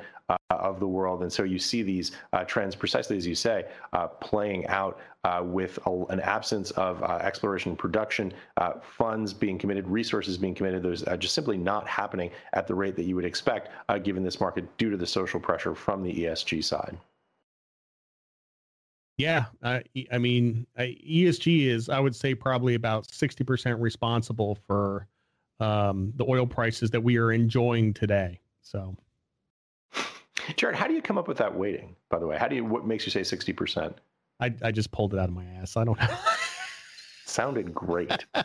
of 0.49 0.79
the 0.79 0.87
world. 0.87 1.23
And 1.23 1.31
so 1.31 1.43
you 1.43 1.59
see 1.59 1.83
these 1.83 2.13
uh, 2.33 2.43
trends, 2.45 2.75
precisely 2.75 3.17
as 3.17 3.27
you 3.27 3.35
say, 3.35 3.65
uh, 3.93 4.07
playing 4.07 4.65
out 4.67 4.99
uh, 5.23 5.41
with 5.43 5.77
a, 5.85 6.05
an 6.09 6.21
absence 6.21 6.71
of 6.71 7.03
exploration 7.03 7.71
and 7.71 7.79
production, 7.79 8.33
funds 8.81 9.33
being 9.33 9.57
committed, 9.57 9.87
resources 9.87 10.37
being 10.37 10.55
committed. 10.55 10.83
There's 10.83 11.03
just 11.19 11.33
simply 11.33 11.57
not 11.57 11.87
happening 11.87 12.31
at 12.53 12.67
the 12.67 12.75
rate 12.75 12.95
that 12.95 13.03
you 13.03 13.15
would 13.15 13.25
expect 13.25 13.69
given 14.03 14.23
this 14.23 14.39
market 14.39 14.77
due 14.77 14.89
to 14.89 14.97
the 14.97 15.07
social 15.07 15.39
pressure 15.39 15.75
from 15.75 16.01
the 16.01 16.13
ESG 16.13 16.63
side. 16.63 16.97
Yeah, 19.17 19.45
I 19.63 20.17
mean, 20.17 20.67
ESG 20.77 21.65
is, 21.65 21.89
I 21.89 21.99
would 21.99 22.15
say, 22.15 22.35
probably 22.35 22.75
about 22.75 23.07
60% 23.07 23.81
responsible 23.81 24.59
for 24.67 25.07
um, 25.59 26.13
the 26.15 26.25
oil 26.29 26.45
prices 26.45 26.91
that 26.91 27.01
we 27.01 27.17
are 27.17 27.31
enjoying 27.33 27.93
today. 27.93 28.39
So. 28.61 28.95
Jared, 30.55 30.75
how 30.75 30.87
do 30.87 30.93
you 30.93 31.01
come 31.01 31.17
up 31.17 31.27
with 31.27 31.37
that 31.37 31.53
weighting? 31.53 31.95
By 32.09 32.19
the 32.19 32.27
way, 32.27 32.37
how 32.37 32.47
do 32.47 32.55
you? 32.55 32.65
What 32.65 32.85
makes 32.85 33.05
you 33.05 33.11
say 33.11 33.23
sixty 33.23 33.53
percent? 33.53 33.97
I 34.39 34.53
I 34.61 34.71
just 34.71 34.91
pulled 34.91 35.13
it 35.13 35.19
out 35.19 35.29
of 35.29 35.35
my 35.35 35.45
ass. 35.61 35.77
I 35.77 35.83
don't 35.83 35.99
know. 35.99 36.07
Sounded 37.25 37.73
great. 37.73 38.25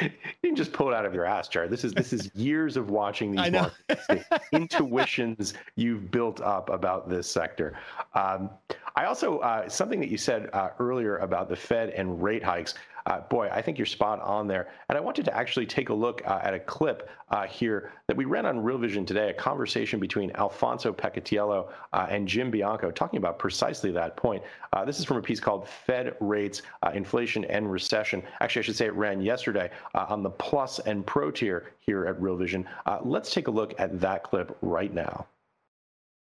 you 0.00 0.10
can 0.42 0.56
just 0.56 0.72
pull 0.72 0.88
it 0.88 0.94
out 0.94 1.06
of 1.06 1.14
your 1.14 1.24
ass, 1.24 1.48
Jared. 1.48 1.70
This 1.70 1.84
is 1.84 1.92
this 1.92 2.12
is 2.12 2.30
years 2.34 2.76
of 2.76 2.90
watching 2.90 3.32
these 3.32 3.50
markets, 3.50 4.06
the 4.08 4.40
intuitions 4.52 5.54
you've 5.76 6.10
built 6.10 6.40
up 6.40 6.68
about 6.70 7.08
this 7.08 7.28
sector. 7.28 7.78
Um, 8.14 8.50
I 8.96 9.06
also 9.06 9.38
uh, 9.38 9.68
something 9.68 10.00
that 10.00 10.08
you 10.08 10.18
said 10.18 10.50
uh, 10.52 10.70
earlier 10.78 11.18
about 11.18 11.48
the 11.48 11.56
Fed 11.56 11.90
and 11.90 12.22
rate 12.22 12.42
hikes. 12.42 12.74
Uh, 13.06 13.20
boy, 13.20 13.50
I 13.52 13.60
think 13.60 13.78
you're 13.78 13.86
spot 13.86 14.20
on 14.20 14.46
there. 14.46 14.68
And 14.88 14.96
I 14.96 15.00
wanted 15.00 15.26
to 15.26 15.36
actually 15.36 15.66
take 15.66 15.90
a 15.90 15.94
look 15.94 16.22
uh, 16.26 16.40
at 16.42 16.54
a 16.54 16.60
clip 16.60 17.10
uh, 17.28 17.46
here 17.46 17.92
that 18.06 18.16
we 18.16 18.24
ran 18.24 18.46
on 18.46 18.62
Real 18.62 18.78
Vision 18.78 19.04
today, 19.04 19.28
a 19.28 19.34
conversation 19.34 20.00
between 20.00 20.30
Alfonso 20.32 20.92
Peccatiello 20.92 21.68
uh, 21.92 22.06
and 22.08 22.26
Jim 22.26 22.50
Bianco 22.50 22.90
talking 22.90 23.18
about 23.18 23.38
precisely 23.38 23.90
that 23.92 24.16
point. 24.16 24.42
Uh, 24.72 24.84
this 24.84 24.98
is 24.98 25.04
from 25.04 25.18
a 25.18 25.22
piece 25.22 25.38
called 25.38 25.68
Fed 25.68 26.14
Rates, 26.20 26.62
uh, 26.82 26.92
Inflation 26.94 27.44
and 27.44 27.70
Recession. 27.70 28.22
Actually, 28.40 28.60
I 28.60 28.64
should 28.64 28.76
say 28.76 28.86
it 28.86 28.94
ran 28.94 29.20
yesterday 29.20 29.70
on 29.94 30.22
the 30.22 30.30
Plus 30.30 30.78
and 30.80 31.06
Pro 31.06 31.30
tier 31.30 31.72
here 31.80 32.06
at 32.06 32.20
Real 32.20 32.36
Vision. 32.36 32.66
let's 33.04 33.32
take 33.32 33.48
a 33.48 33.50
look 33.50 33.78
at 33.78 34.00
that 34.00 34.22
clip 34.22 34.56
right 34.62 34.92
now. 34.92 35.26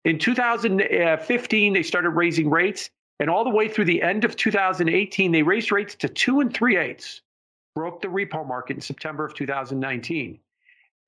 In 0.04 0.18
2015, 0.18 1.73
they 1.73 1.82
started 1.82 2.11
raising 2.11 2.49
rates. 2.49 2.88
And 3.20 3.28
all 3.28 3.44
the 3.44 3.50
way 3.50 3.68
through 3.68 3.87
the 3.87 4.02
end 4.02 4.25
of 4.25 4.37
2018, 4.37 5.32
they 5.32 5.42
raised 5.42 5.72
rates 5.72 5.94
to 5.96 6.08
two 6.08 6.40
and 6.40 6.52
three 6.52 6.76
eighths, 6.76 7.22
broke 7.75 8.00
the 8.00 8.08
repo 8.08 8.46
market 8.46 8.76
in 8.76 8.80
September 8.80 9.25
of 9.25 9.34
2019. 9.34 10.38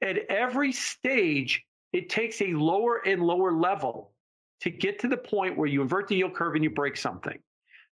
At 0.02 0.18
every 0.28 0.72
stage, 0.72 1.64
it 1.92 2.08
takes 2.08 2.40
a 2.40 2.52
lower 2.52 3.06
and 3.06 3.22
lower 3.22 3.52
level 3.52 4.12
to 4.60 4.70
get 4.70 4.98
to 5.00 5.08
the 5.08 5.16
point 5.16 5.56
where 5.56 5.68
you 5.68 5.82
invert 5.82 6.08
the 6.08 6.16
yield 6.16 6.34
curve 6.34 6.54
and 6.54 6.64
you 6.64 6.70
break 6.70 6.96
something. 6.96 7.38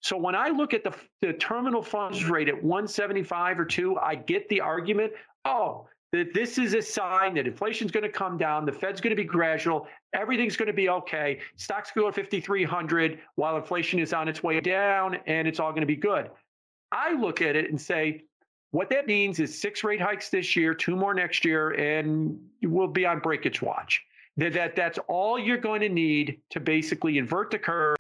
So 0.00 0.16
when 0.16 0.34
I 0.34 0.48
look 0.48 0.74
at 0.74 0.84
the, 0.84 0.94
the 1.22 1.32
terminal 1.32 1.82
funds 1.82 2.24
rate 2.24 2.48
at 2.48 2.62
175 2.62 3.58
or 3.58 3.64
2, 3.64 3.98
I 3.98 4.14
get 4.14 4.48
the 4.48 4.60
argument, 4.60 5.12
oh, 5.44 5.88
that 6.12 6.32
this 6.32 6.58
is 6.58 6.74
a 6.74 6.80
sign 6.80 7.34
that 7.34 7.46
inflation's 7.46 7.90
going 7.90 8.04
to 8.04 8.08
come 8.08 8.38
down, 8.38 8.64
the 8.64 8.72
Fed's 8.72 9.00
going 9.00 9.14
to 9.14 9.20
be 9.20 9.24
gradual, 9.24 9.86
everything's 10.14 10.56
going 10.56 10.68
to 10.68 10.72
be 10.72 10.88
okay. 10.88 11.38
Stocks 11.56 11.90
go 11.94 12.06
to 12.06 12.12
5,300 12.12 13.20
while 13.34 13.56
inflation 13.56 13.98
is 13.98 14.12
on 14.12 14.28
its 14.28 14.42
way 14.42 14.60
down, 14.60 15.18
and 15.26 15.46
it's 15.46 15.60
all 15.60 15.70
going 15.70 15.82
to 15.82 15.86
be 15.86 15.96
good. 15.96 16.30
I 16.90 17.12
look 17.12 17.42
at 17.42 17.56
it 17.56 17.68
and 17.70 17.80
say, 17.80 18.24
what 18.70 18.90
that 18.90 19.06
means 19.06 19.40
is 19.40 19.58
six 19.58 19.84
rate 19.84 20.00
hikes 20.00 20.30
this 20.30 20.56
year, 20.56 20.74
two 20.74 20.96
more 20.96 21.14
next 21.14 21.44
year, 21.44 21.70
and 21.70 22.38
we'll 22.62 22.86
be 22.86 23.06
on 23.06 23.18
breakage 23.20 23.62
watch. 23.62 24.02
That, 24.36 24.52
that 24.54 24.76
that's 24.76 24.98
all 25.08 25.38
you're 25.38 25.56
going 25.58 25.80
to 25.80 25.88
need 25.88 26.40
to 26.50 26.60
basically 26.60 27.18
invert 27.18 27.50
the 27.50 27.58
curve 27.58 27.96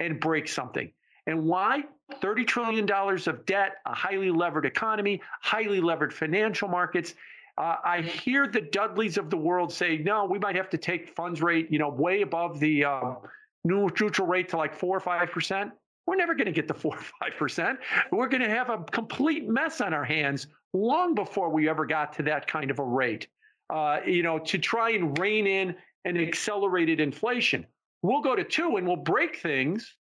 and 0.00 0.18
break 0.18 0.48
something. 0.48 0.90
And 1.26 1.44
why? 1.44 1.84
$30 2.20 2.46
trillion 2.46 2.90
of 2.90 3.46
debt, 3.46 3.76
a 3.86 3.94
highly 3.94 4.30
levered 4.30 4.66
economy, 4.66 5.20
highly 5.40 5.80
levered 5.80 6.12
financial 6.12 6.68
markets. 6.68 7.14
Uh, 7.58 7.76
I 7.84 8.00
hear 8.00 8.46
the 8.46 8.62
Dudleys 8.62 9.18
of 9.18 9.28
the 9.28 9.36
world 9.36 9.72
say, 9.72 9.98
no, 9.98 10.24
we 10.24 10.38
might 10.38 10.56
have 10.56 10.70
to 10.70 10.78
take 10.78 11.14
funds 11.14 11.42
rate, 11.42 11.68
you 11.70 11.78
know, 11.78 11.90
way 11.90 12.22
above 12.22 12.58
the 12.60 12.84
um, 12.84 13.18
neutral 13.64 14.26
rate 14.26 14.48
to 14.50 14.56
like 14.56 14.74
four 14.74 14.96
or 14.96 15.00
five 15.00 15.30
percent. 15.30 15.70
We're 16.06 16.16
never 16.16 16.34
going 16.34 16.46
to 16.46 16.52
get 16.52 16.66
to 16.68 16.74
four 16.74 16.96
or 16.96 17.02
five 17.20 17.38
percent. 17.38 17.78
We're 18.10 18.28
going 18.28 18.42
to 18.42 18.48
have 18.48 18.70
a 18.70 18.78
complete 18.78 19.48
mess 19.48 19.80
on 19.80 19.92
our 19.92 20.04
hands 20.04 20.46
long 20.72 21.14
before 21.14 21.50
we 21.50 21.68
ever 21.68 21.84
got 21.84 22.14
to 22.14 22.22
that 22.24 22.46
kind 22.46 22.70
of 22.70 22.78
a 22.78 22.84
rate. 22.84 23.28
Uh, 23.68 24.00
you 24.06 24.22
know, 24.22 24.38
to 24.38 24.58
try 24.58 24.90
and 24.90 25.16
rein 25.18 25.46
in 25.46 25.74
an 26.04 26.16
accelerated 26.16 27.00
inflation, 27.00 27.66
we'll 28.02 28.22
go 28.22 28.34
to 28.34 28.44
two 28.44 28.76
and 28.76 28.86
we'll 28.86 28.96
break 28.96 29.36
things, 29.36 29.94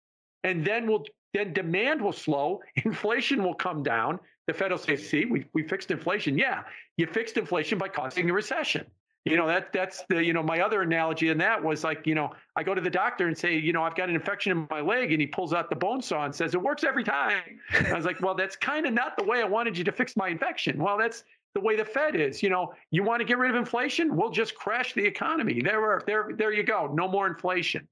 and 0.43 0.63
then 0.63 0.87
we'll 0.87 1.03
then 1.33 1.53
demand 1.53 2.01
will 2.01 2.13
slow, 2.13 2.61
inflation 2.85 3.43
will 3.43 3.53
come 3.53 3.83
down, 3.83 4.19
the 4.49 4.53
Fed 4.55 4.71
will 4.71 4.79
say, 4.79 4.95
see, 4.95 5.25
we, 5.25 5.45
we 5.53 5.61
fixed 5.61 5.91
inflation. 5.91 6.35
Yeah, 6.35 6.63
you 6.97 7.05
fixed 7.05 7.37
inflation 7.37 7.77
by 7.77 7.87
causing 7.87 8.27
a 8.31 8.33
recession. 8.33 8.83
You 9.23 9.37
know, 9.37 9.45
that 9.45 9.71
that's 9.71 10.03
the, 10.09 10.23
you 10.23 10.33
know, 10.33 10.41
my 10.41 10.61
other 10.61 10.81
analogy 10.81 11.29
in 11.29 11.37
that 11.37 11.63
was 11.63 11.83
like, 11.83 12.07
you 12.07 12.15
know, 12.15 12.31
I 12.55 12.63
go 12.63 12.73
to 12.73 12.81
the 12.81 12.89
doctor 12.89 13.27
and 13.27 13.37
say, 13.37 13.55
you 13.55 13.73
know, 13.73 13.83
I've 13.83 13.93
got 13.93 14.09
an 14.09 14.15
infection 14.15 14.51
in 14.51 14.67
my 14.71 14.81
leg, 14.81 15.11
and 15.11 15.21
he 15.21 15.27
pulls 15.27 15.53
out 15.53 15.69
the 15.69 15.75
bone 15.75 16.01
saw 16.01 16.25
and 16.25 16.33
says, 16.33 16.55
it 16.55 16.61
works 16.63 16.83
every 16.83 17.03
time. 17.03 17.43
I 17.91 17.93
was 17.93 18.05
like, 18.05 18.19
well, 18.21 18.33
that's 18.33 18.55
kind 18.55 18.87
of 18.87 18.93
not 18.93 19.17
the 19.17 19.23
way 19.23 19.39
I 19.39 19.45
wanted 19.45 19.77
you 19.77 19.83
to 19.83 19.91
fix 19.91 20.17
my 20.17 20.29
infection. 20.29 20.81
Well, 20.81 20.97
that's 20.97 21.25
the 21.53 21.61
way 21.61 21.75
the 21.75 21.85
Fed 21.85 22.15
is. 22.15 22.41
You 22.41 22.49
know, 22.49 22.73
you 22.89 23.03
want 23.03 23.19
to 23.19 23.25
get 23.25 23.37
rid 23.37 23.51
of 23.51 23.55
inflation? 23.55 24.15
We'll 24.15 24.31
just 24.31 24.55
crash 24.55 24.95
the 24.95 25.05
economy. 25.05 25.61
There, 25.61 25.83
are, 25.83 26.01
there, 26.07 26.31
there 26.35 26.51
you 26.51 26.63
go. 26.63 26.89
No 26.91 27.07
more 27.07 27.27
inflation. 27.27 27.87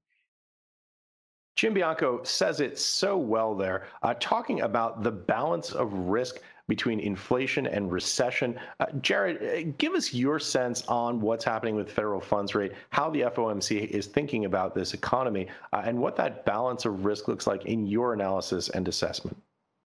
Jim 1.58 1.74
Bianco 1.74 2.22
says 2.22 2.60
it 2.60 2.78
so 2.78 3.16
well 3.16 3.52
there, 3.52 3.88
uh, 4.04 4.14
talking 4.20 4.60
about 4.60 5.02
the 5.02 5.10
balance 5.10 5.72
of 5.72 5.92
risk 5.92 6.40
between 6.68 7.00
inflation 7.00 7.66
and 7.66 7.90
recession. 7.90 8.56
Uh, 8.78 8.86
Jared, 9.00 9.42
uh, 9.42 9.72
give 9.76 9.94
us 9.94 10.14
your 10.14 10.38
sense 10.38 10.84
on 10.86 11.20
what's 11.20 11.44
happening 11.44 11.74
with 11.74 11.90
federal 11.90 12.20
funds 12.20 12.54
rate, 12.54 12.74
how 12.90 13.10
the 13.10 13.22
FOMC 13.22 13.88
is 13.88 14.06
thinking 14.06 14.44
about 14.44 14.72
this 14.72 14.94
economy, 14.94 15.48
uh, 15.72 15.82
and 15.84 15.98
what 15.98 16.14
that 16.14 16.46
balance 16.46 16.84
of 16.84 17.04
risk 17.04 17.26
looks 17.26 17.48
like 17.48 17.64
in 17.64 17.88
your 17.88 18.14
analysis 18.14 18.68
and 18.68 18.86
assessment. 18.86 19.36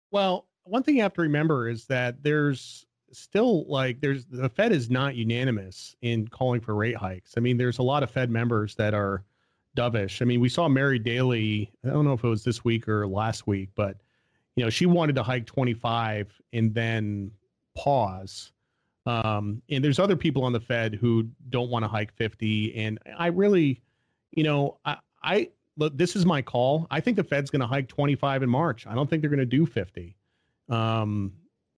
Well, 0.10 0.48
one 0.64 0.82
thing 0.82 0.96
you 0.96 1.04
have 1.04 1.14
to 1.14 1.22
remember 1.22 1.70
is 1.70 1.86
that 1.86 2.24
there's 2.24 2.88
still 3.12 3.66
like 3.68 4.02
there's 4.02 4.26
the 4.26 4.50
Fed 4.50 4.72
is 4.72 4.90
not 4.90 5.14
unanimous 5.14 5.96
in 6.02 6.28
calling 6.28 6.60
for 6.60 6.74
rate 6.74 6.98
hikes. 6.98 7.36
I 7.38 7.40
mean, 7.40 7.58
there's 7.58 7.78
a 7.78 7.84
lot 7.84 8.02
of 8.02 8.10
Fed 8.10 8.32
members 8.32 8.74
that 8.76 8.96
are 8.96 9.24
dovish. 9.78 10.22
I 10.22 10.26
mean, 10.26 10.40
we 10.40 10.50
saw 10.50 10.68
Mary 10.68 11.00
Daly, 11.00 11.72
I 11.86 11.90
don't 11.90 12.06
know 12.06 12.14
if 12.14 12.24
it 12.24 12.28
was 12.28 12.44
this 12.44 12.64
week 12.64 12.88
or 12.88 13.08
last 13.08 13.48
week, 13.48 13.70
but 13.76 13.98
you 14.56 14.64
know, 14.64 14.70
she 14.70 14.86
wanted 14.86 15.16
to 15.16 15.24
hike 15.24 15.46
25 15.46 16.42
and 16.54 16.74
then 16.74 17.32
pause. 17.76 18.52
Um, 19.06 19.62
and 19.70 19.84
there's 19.84 19.98
other 20.00 20.16
people 20.16 20.44
on 20.44 20.54
the 20.54 20.60
Fed 20.60 20.96
who 20.96 21.28
don't 21.50 21.70
want 21.70 21.84
to 21.84 21.90
hike 21.90 22.14
50. 22.14 22.76
And 22.76 23.00
I 23.18 23.28
really, 23.28 23.82
you 24.32 24.44
know, 24.44 24.78
I, 24.86 24.98
I 25.24 25.50
look, 25.78 25.98
this 25.98 26.16
is 26.16 26.26
my 26.26 26.42
call. 26.42 26.86
I 26.92 27.00
think 27.00 27.18
the 27.18 27.24
Fed's 27.24 27.50
going 27.50 27.62
to 27.62 27.68
hike 27.68 27.88
25 27.88 28.44
in 28.44 28.50
March. 28.50 28.86
I 28.88 28.94
don't 28.94 29.10
think 29.10 29.22
they're 29.22 29.30
going 29.30 29.40
to 29.40 29.46
do 29.46 29.66
50. 29.66 30.16
Um, 30.70 31.34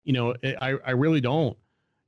you 0.04 0.12
know, 0.12 0.34
I, 0.42 0.76
I 0.84 0.90
really 0.92 1.20
don't. 1.20 1.56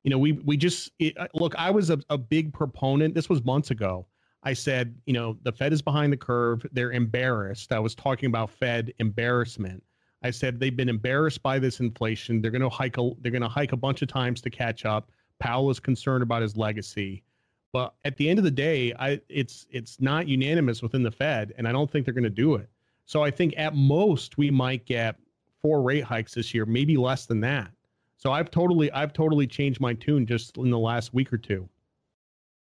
you 0.03 0.11
know, 0.11 0.19
we 0.19 0.33
we 0.33 0.55
just 0.55 0.91
it, 0.99 1.15
look. 1.33 1.55
I 1.55 1.71
was 1.71 1.89
a, 1.89 1.99
a 2.09 2.17
big 2.17 2.53
proponent. 2.53 3.15
This 3.15 3.27
was 3.27 3.43
months 3.43 3.71
ago. 3.71 4.05
I 4.45 4.53
said, 4.53 4.95
you 5.05 5.13
know, 5.13 5.37
the 5.43 5.51
Fed 5.51 5.73
is 5.73 5.81
behind 5.81 6.13
the 6.13 6.17
curve. 6.17 6.65
They're 6.71 6.91
embarrassed. 6.91 7.73
I 7.73 7.79
was 7.79 7.95
talking 7.95 8.27
about 8.27 8.51
Fed 8.51 8.93
embarrassment. 8.99 9.83
I 10.21 10.29
said 10.29 10.59
they've 10.59 10.75
been 10.75 10.89
embarrassed 10.89 11.41
by 11.41 11.59
this 11.59 11.79
inflation. 11.79 12.41
They're 12.41 12.51
going 12.51 12.61
to 12.61 12.69
hike. 12.69 12.97
A, 12.97 13.11
they're 13.21 13.31
going 13.31 13.41
to 13.41 13.49
hike 13.49 13.73
a 13.73 13.77
bunch 13.77 14.01
of 14.03 14.07
times 14.07 14.41
to 14.41 14.49
catch 14.49 14.85
up. 14.85 15.09
Powell 15.39 15.69
is 15.71 15.79
concerned 15.79 16.23
about 16.23 16.43
his 16.43 16.55
legacy, 16.55 17.23
but 17.73 17.93
at 18.05 18.15
the 18.17 18.29
end 18.29 18.39
of 18.39 18.45
the 18.45 18.51
day, 18.51 18.93
I 18.97 19.19
it's 19.29 19.67
it's 19.69 19.99
not 19.99 20.27
unanimous 20.27 20.81
within 20.81 21.03
the 21.03 21.11
Fed, 21.11 21.53
and 21.57 21.67
I 21.67 21.71
don't 21.71 21.91
think 21.91 22.05
they're 22.05 22.13
going 22.13 22.23
to 22.23 22.29
do 22.29 22.55
it. 22.55 22.69
So 23.05 23.23
I 23.23 23.31
think 23.31 23.53
at 23.57 23.75
most 23.75 24.37
we 24.37 24.49
might 24.49 24.85
get 24.85 25.17
four 25.61 25.81
rate 25.81 26.03
hikes 26.03 26.33
this 26.35 26.53
year, 26.53 26.65
maybe 26.65 26.97
less 26.97 27.25
than 27.25 27.39
that. 27.41 27.71
So 28.17 28.31
I've 28.31 28.49
totally 28.49 28.91
I've 28.91 29.13
totally 29.13 29.47
changed 29.47 29.81
my 29.81 29.93
tune 29.93 30.25
just 30.25 30.57
in 30.57 30.69
the 30.69 30.79
last 30.79 31.13
week 31.13 31.33
or 31.33 31.37
two. 31.37 31.67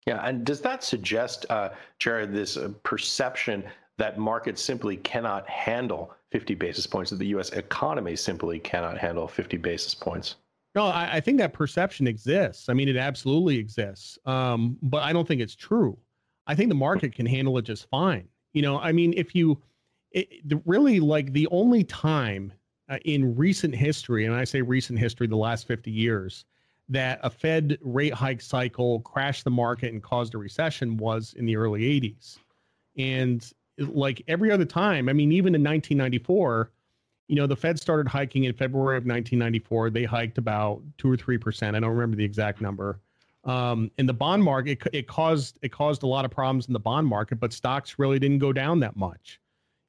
Yeah, 0.06 0.20
and 0.24 0.44
does 0.44 0.60
that 0.60 0.84
suggest, 0.84 1.46
uh, 1.50 1.70
Jared, 1.98 2.32
this 2.32 2.56
uh, 2.56 2.70
perception 2.84 3.64
that 3.98 4.18
markets 4.18 4.62
simply 4.62 4.98
cannot 4.98 5.48
handle 5.48 6.14
50 6.30 6.54
basis 6.54 6.86
points, 6.86 7.10
that 7.10 7.16
the 7.16 7.26
U.S. 7.28 7.50
economy 7.50 8.14
simply 8.14 8.58
cannot 8.58 8.98
handle 8.98 9.26
50 9.26 9.56
basis 9.56 9.94
points? 9.94 10.36
No, 10.76 10.86
I, 10.86 11.14
I 11.14 11.20
think 11.20 11.38
that 11.38 11.52
perception 11.52 12.06
exists. 12.06 12.68
I 12.68 12.74
mean, 12.74 12.88
it 12.88 12.96
absolutely 12.96 13.56
exists, 13.56 14.18
um, 14.26 14.76
but 14.82 15.02
I 15.02 15.12
don't 15.12 15.26
think 15.26 15.40
it's 15.40 15.56
true. 15.56 15.96
I 16.46 16.54
think 16.54 16.68
the 16.68 16.76
market 16.76 17.14
can 17.14 17.26
handle 17.26 17.58
it 17.58 17.62
just 17.62 17.88
fine. 17.88 18.28
You 18.52 18.62
know, 18.62 18.78
I 18.78 18.92
mean, 18.92 19.12
if 19.16 19.34
you 19.34 19.60
it, 20.12 20.28
really 20.64 21.00
like 21.00 21.32
the 21.32 21.48
only 21.50 21.82
time 21.82 22.52
uh, 22.88 22.98
in 23.04 23.34
recent 23.34 23.74
history, 23.74 24.26
and 24.26 24.34
I 24.34 24.44
say 24.44 24.62
recent 24.62 24.98
history, 24.98 25.26
the 25.26 25.36
last 25.36 25.66
50 25.66 25.90
years, 25.90 26.44
that 26.88 27.18
a 27.22 27.30
Fed 27.30 27.78
rate 27.82 28.14
hike 28.14 28.40
cycle 28.40 29.00
crashed 29.00 29.44
the 29.44 29.50
market 29.50 29.92
and 29.92 30.02
caused 30.02 30.34
a 30.34 30.38
recession 30.38 30.96
was 30.96 31.34
in 31.36 31.46
the 31.46 31.56
early 31.56 31.82
80s. 31.82 32.38
And 32.96 33.52
like 33.78 34.22
every 34.28 34.50
other 34.50 34.64
time, 34.64 35.08
I 35.08 35.12
mean, 35.12 35.32
even 35.32 35.54
in 35.54 35.62
1994, 35.62 36.70
you 37.28 37.36
know, 37.36 37.46
the 37.46 37.56
Fed 37.56 37.80
started 37.80 38.08
hiking 38.08 38.44
in 38.44 38.52
February 38.52 38.96
of 38.96 39.04
1994. 39.04 39.90
They 39.90 40.04
hiked 40.04 40.38
about 40.38 40.82
two 40.96 41.10
or 41.10 41.16
three 41.16 41.38
percent. 41.38 41.76
I 41.76 41.80
don't 41.80 41.90
remember 41.90 42.16
the 42.16 42.24
exact 42.24 42.60
number. 42.60 43.00
Um, 43.44 43.90
in 43.98 44.06
the 44.06 44.14
bond 44.14 44.42
market, 44.42 44.78
it, 44.86 44.94
it 44.94 45.08
caused 45.08 45.58
it 45.62 45.70
caused 45.70 46.02
a 46.02 46.06
lot 46.06 46.24
of 46.24 46.30
problems 46.30 46.66
in 46.66 46.72
the 46.72 46.80
bond 46.80 47.06
market, 47.06 47.40
but 47.40 47.52
stocks 47.52 47.98
really 47.98 48.18
didn't 48.18 48.38
go 48.38 48.52
down 48.52 48.80
that 48.80 48.96
much. 48.96 49.40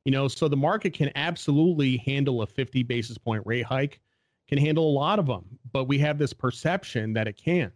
You 0.05 0.11
know, 0.11 0.27
so 0.27 0.47
the 0.47 0.57
market 0.57 0.93
can 0.93 1.11
absolutely 1.15 1.97
handle 1.97 2.41
a 2.41 2.47
50 2.47 2.83
basis 2.83 3.17
point 3.17 3.43
rate 3.45 3.65
hike, 3.65 3.99
can 4.47 4.57
handle 4.57 4.89
a 4.89 4.93
lot 4.93 5.19
of 5.19 5.27
them, 5.27 5.45
but 5.71 5.85
we 5.85 5.97
have 5.99 6.17
this 6.17 6.33
perception 6.33 7.13
that 7.13 7.27
it 7.27 7.37
can. 7.37 7.71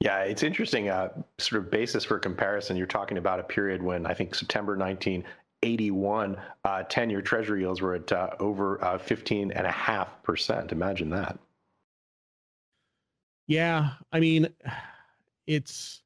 Yeah, 0.00 0.20
it's 0.20 0.42
interesting. 0.42 0.88
Uh, 0.88 1.08
sort 1.38 1.62
of 1.62 1.70
basis 1.70 2.04
for 2.04 2.18
comparison. 2.18 2.76
You're 2.76 2.86
talking 2.86 3.18
about 3.18 3.40
a 3.40 3.42
period 3.42 3.82
when 3.82 4.06
I 4.06 4.14
think 4.14 4.34
September 4.34 4.76
1981, 4.76 6.36
uh, 6.64 6.82
10 6.84 7.10
year 7.10 7.22
treasury 7.22 7.60
yields 7.60 7.80
were 7.80 7.94
at 7.94 8.12
uh, 8.12 8.30
over 8.38 8.82
uh, 8.84 8.98
15.5%. 8.98 10.72
Imagine 10.72 11.10
that. 11.10 11.38
Yeah, 13.46 13.90
I 14.12 14.20
mean, 14.20 14.48
it's 15.46 16.02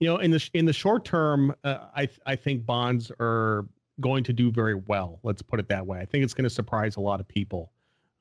you 0.00 0.08
know 0.08 0.16
in 0.16 0.30
the 0.30 0.50
in 0.54 0.64
the 0.64 0.72
short 0.72 1.04
term, 1.04 1.54
uh, 1.64 1.88
I 1.94 2.08
I 2.24 2.34
think 2.34 2.64
bonds 2.64 3.12
are 3.20 3.66
going 4.00 4.24
to 4.24 4.32
do 4.32 4.50
very 4.50 4.74
well. 4.74 5.20
Let's 5.22 5.42
put 5.42 5.60
it 5.60 5.68
that 5.68 5.86
way. 5.86 5.98
I 5.98 6.06
think 6.06 6.24
it's 6.24 6.34
going 6.34 6.44
to 6.44 6.50
surprise 6.50 6.96
a 6.96 7.00
lot 7.00 7.20
of 7.20 7.28
people. 7.28 7.71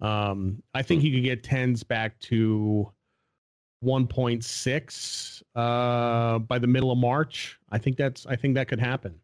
Um, 0.01 0.62
I 0.74 0.81
think 0.81 1.03
you 1.03 1.12
could 1.12 1.24
get 1.24 1.43
tens 1.43 1.84
back 1.84 2.20
to 2.22 2.91
1.6 3.84 5.43
uh, 5.55 6.39
by 6.39 6.60
the 6.60 6.67
middle 6.67 6.91
of 6.91 6.98
March. 6.98 7.60
I 7.72 7.77
think 7.77 7.98
that's. 7.98 8.25
I 8.25 8.36
think 8.36 8.55
that 8.55 8.67
could 8.67 8.79
happen. 8.79 9.20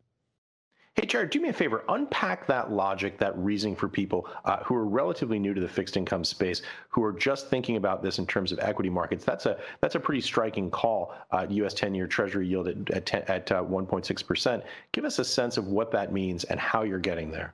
Hey, 0.98 1.06
Jared, 1.06 1.30
do 1.30 1.40
me 1.40 1.50
a 1.50 1.54
favor. 1.54 1.84
Unpack 1.90 2.48
that 2.48 2.72
logic, 2.72 3.20
that 3.20 3.38
reasoning 3.38 3.76
for 3.76 3.88
people 3.88 4.28
uh, 4.46 4.64
who 4.64 4.74
are 4.74 4.88
relatively 4.88 5.38
new 5.38 5.54
to 5.54 5.62
the 5.62 5.68
fixed 5.68 5.96
income 5.96 6.24
space, 6.24 6.64
who 6.90 7.04
are 7.04 7.14
just 7.14 7.52
thinking 7.52 7.76
about 7.76 8.02
this 8.02 8.18
in 8.18 8.26
terms 8.26 8.52
of 8.52 8.58
equity 8.58 8.90
markets. 8.90 9.24
That's 9.24 9.46
a 9.46 9.60
that's 9.80 9.94
a 9.94 10.00
pretty 10.00 10.22
striking 10.22 10.72
call. 10.72 11.14
Uh, 11.30 11.46
U.S. 11.52 11.76
10-year 11.76 12.08
Treasury 12.08 12.48
yield 12.48 12.68
at 12.68 12.90
at, 12.90 13.06
10, 13.06 13.24
at 13.28 13.52
uh, 13.52 13.64
1.6 13.64 14.26
percent. 14.26 14.64
Give 14.92 15.06
us 15.06 15.20
a 15.20 15.26
sense 15.26 15.58
of 15.58 15.68
what 15.68 15.92
that 15.92 16.12
means 16.12 16.46
and 16.46 16.60
how 16.60 16.82
you're 16.82 16.98
getting 16.98 17.30
there. 17.30 17.54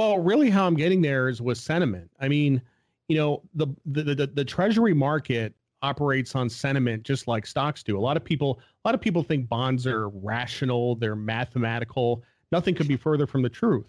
Well, 0.00 0.18
really, 0.18 0.48
how 0.48 0.66
I'm 0.66 0.76
getting 0.76 1.02
there 1.02 1.28
is 1.28 1.42
with 1.42 1.58
sentiment. 1.58 2.10
I 2.18 2.26
mean, 2.26 2.62
you 3.08 3.18
know, 3.18 3.42
the 3.52 3.66
the 3.84 4.02
the, 4.14 4.26
the 4.28 4.44
Treasury 4.46 4.94
market 4.94 5.54
operates 5.82 6.34
on 6.34 6.48
sentiment 6.48 7.02
just 7.02 7.28
like 7.28 7.44
stocks 7.44 7.82
do. 7.82 7.98
A 7.98 8.00
lot 8.00 8.16
of 8.16 8.24
people 8.24 8.60
a 8.82 8.88
lot 8.88 8.94
of 8.94 9.02
people 9.02 9.22
think 9.22 9.46
bonds 9.46 9.86
are 9.86 10.08
rational, 10.08 10.94
they're 10.94 11.14
mathematical 11.14 12.24
nothing 12.50 12.74
could 12.74 12.88
be 12.88 12.96
further 12.96 13.26
from 13.26 13.42
the 13.42 13.50
truth. 13.50 13.84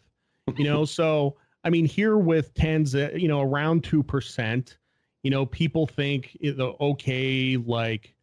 You 0.57 0.65
know, 0.65 0.83
so 0.99 1.37
I 1.63 1.69
mean, 1.69 1.85
here 1.85 2.17
with 2.17 2.53
tens, 2.55 2.93
uh, 2.93 3.11
you 3.15 3.29
know, 3.29 3.39
around 3.39 3.85
two 3.85 4.03
percent, 4.03 4.79
you 5.23 5.31
know, 5.31 5.45
people 5.45 5.87
think 5.87 6.37
the 6.41 6.73
okay, 6.81 7.55
like 7.55 8.13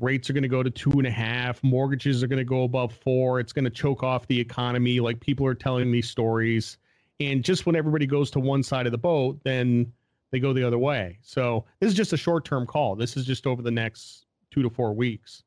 rates 0.00 0.28
are 0.28 0.32
going 0.32 0.42
to 0.42 0.48
go 0.48 0.64
to 0.64 0.70
two 0.70 0.90
and 0.90 1.06
a 1.06 1.12
half, 1.12 1.62
mortgages 1.62 2.24
are 2.24 2.26
going 2.26 2.40
to 2.40 2.44
go 2.44 2.64
above 2.64 2.92
four. 2.92 3.38
It's 3.38 3.52
going 3.52 3.66
to 3.66 3.70
choke 3.70 4.02
off 4.02 4.26
the 4.26 4.40
economy. 4.40 4.98
Like 4.98 5.20
people 5.20 5.46
are 5.46 5.54
telling 5.54 5.92
these 5.92 6.10
stories, 6.10 6.76
and 7.20 7.44
just 7.44 7.66
when 7.66 7.76
everybody 7.76 8.06
goes 8.06 8.30
to 8.32 8.40
one 8.40 8.62
side 8.62 8.86
of 8.86 8.92
the 8.92 8.98
boat, 8.98 9.38
then 9.44 9.92
they 10.32 10.40
go 10.40 10.52
the 10.52 10.66
other 10.66 10.78
way. 10.78 11.18
So 11.22 11.64
this 11.80 11.88
is 11.88 11.94
just 11.94 12.12
a 12.12 12.16
short 12.16 12.44
term 12.44 12.66
call. 12.66 12.96
This 12.96 13.16
is 13.16 13.26
just 13.26 13.46
over 13.46 13.62
the 13.62 13.70
next 13.70 14.26
two 14.50 14.62
to 14.62 14.70
four 14.70 14.94
weeks. 14.94 15.44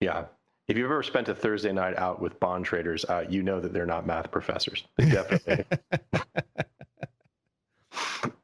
Yeah, 0.00 0.24
if 0.66 0.76
you've 0.76 0.86
ever 0.86 1.02
spent 1.02 1.28
a 1.28 1.34
Thursday 1.34 1.72
night 1.72 1.96
out 1.98 2.20
with 2.20 2.40
bond 2.40 2.64
traders, 2.64 3.04
uh, 3.04 3.24
you 3.28 3.42
know 3.42 3.60
that 3.60 3.72
they're 3.72 3.86
not 3.86 4.06
math 4.06 4.30
professors. 4.30 4.84
They 4.96 5.04
definitely. 5.10 5.64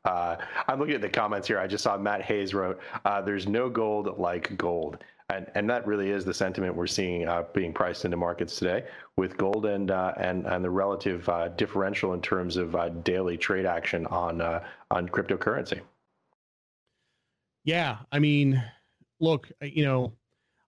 uh, 0.05 0.37
I'm 0.69 0.79
looking 0.79 0.95
at 0.95 1.01
the 1.01 1.09
comments 1.09 1.49
here. 1.49 1.59
I 1.59 1.67
just 1.67 1.83
saw 1.83 1.97
Matt 1.97 2.23
Hayes 2.23 2.53
wrote, 2.53 2.81
uh, 3.05 3.23
"There's 3.23 3.47
no 3.47 3.71
gold 3.71 4.19
like 4.19 4.57
gold," 4.57 4.99
and 5.31 5.47
and 5.55 5.71
that 5.71 5.87
really 5.87 6.11
is 6.11 6.25
the 6.25 6.35
sentiment 6.35 6.75
we're 6.75 6.87
seeing 6.87 7.29
uh, 7.29 7.45
being 7.55 7.73
priced 7.73 8.05
into 8.05 8.17
markets 8.17 8.57
today, 8.57 8.85
with 9.17 9.37
gold 9.37 9.67
and 9.67 9.91
uh, 9.91 10.15
and 10.17 10.47
and 10.47 10.65
the 10.65 10.71
relative 10.71 11.29
uh, 11.29 11.49
differential 11.49 12.15
in 12.15 12.21
terms 12.21 12.57
of 12.57 12.77
daily 13.05 13.37
trade 13.37 13.67
action 13.67 14.07
on 14.07 14.41
on 14.91 15.09
cryptocurrency. 15.09 15.81
Yeah, 17.65 17.99
I 18.11 18.19
mean, 18.19 18.63
look, 19.21 19.51
you 19.63 19.85
know, 19.85 20.13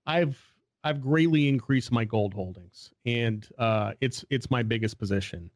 I've 0.07 0.38
I've 0.85 1.01
greatly 1.01 1.48
increased 1.48 1.92
my 1.92 2.05
gold 2.05 2.35
holdings, 2.35 2.92
and 3.07 3.46
uh, 3.59 3.92
it's 4.01 4.25
it's 4.31 4.51
my 4.51 4.62
biggest 4.62 4.98
position, 4.98 5.51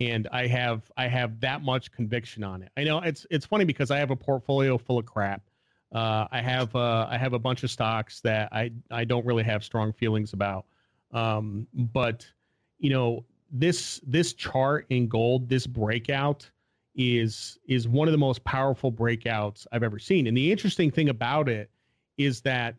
and 0.00 0.28
I 0.32 0.46
have 0.46 0.90
I 0.96 1.08
have 1.08 1.40
that 1.40 1.62
much 1.62 1.90
conviction 1.90 2.44
on 2.44 2.62
it. 2.62 2.70
I 2.76 2.84
know 2.84 3.00
it's 3.00 3.26
it's 3.30 3.46
funny 3.46 3.64
because 3.64 3.90
I 3.90 3.98
have 3.98 4.10
a 4.10 4.16
portfolio 4.16 4.78
full 4.78 4.98
of 4.98 5.06
crap. 5.06 5.42
Uh, 5.92 6.26
I 6.30 6.40
have 6.40 6.74
uh, 6.74 7.06
I 7.08 7.16
have 7.16 7.32
a 7.32 7.38
bunch 7.38 7.62
of 7.62 7.70
stocks 7.70 8.20
that 8.20 8.52
I 8.52 8.72
I 8.90 9.04
don't 9.04 9.24
really 9.24 9.44
have 9.44 9.64
strong 9.64 9.92
feelings 9.92 10.32
about, 10.32 10.66
um, 11.12 11.66
but 11.74 12.26
you 12.78 12.90
know 12.90 13.24
this 13.50 14.00
this 14.06 14.32
chart 14.32 14.86
in 14.90 15.08
gold, 15.08 15.48
this 15.48 15.66
breakout 15.66 16.50
is 16.96 17.58
is 17.66 17.86
one 17.86 18.08
of 18.08 18.12
the 18.12 18.18
most 18.18 18.42
powerful 18.44 18.90
breakouts 18.90 19.66
I've 19.72 19.82
ever 19.82 19.98
seen. 19.98 20.26
And 20.26 20.36
the 20.36 20.50
interesting 20.50 20.90
thing 20.90 21.08
about 21.08 21.48
it 21.48 21.70
is 22.18 22.40
that 22.42 22.74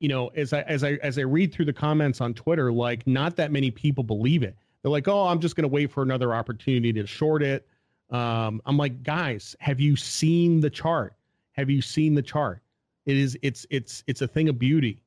you 0.00 0.08
know, 0.08 0.28
as 0.28 0.52
I 0.52 0.60
as 0.62 0.84
I 0.84 0.92
as 1.02 1.18
I 1.18 1.22
read 1.22 1.52
through 1.52 1.64
the 1.64 1.72
comments 1.72 2.20
on 2.20 2.34
Twitter, 2.34 2.72
like 2.72 3.06
not 3.06 3.36
that 3.36 3.50
many 3.50 3.70
people 3.70 4.04
believe 4.04 4.42
it. 4.42 4.56
They're 4.82 4.90
like, 4.90 5.08
"Oh, 5.08 5.26
I'm 5.26 5.40
just 5.40 5.56
going 5.56 5.62
to 5.62 5.68
wait 5.68 5.90
for 5.90 6.02
another 6.02 6.34
opportunity 6.34 6.92
to 6.92 7.06
short 7.06 7.42
it." 7.42 7.66
Um, 8.10 8.60
I'm 8.66 8.76
like, 8.76 9.02
guys, 9.02 9.56
have 9.60 9.80
you 9.80 9.96
seen 9.96 10.60
the 10.60 10.68
chart? 10.68 11.14
Have 11.54 11.70
you 11.70 11.80
seen 11.82 12.14
the 12.14 12.22
chart? 12.22 12.60
It 13.06 13.16
is 13.16 13.38
it's 13.42 13.66
it's 13.70 14.04
it's 14.06 14.22
a 14.22 14.28
thing 14.28 14.48
of 14.48 14.58
beauty, 14.58 15.00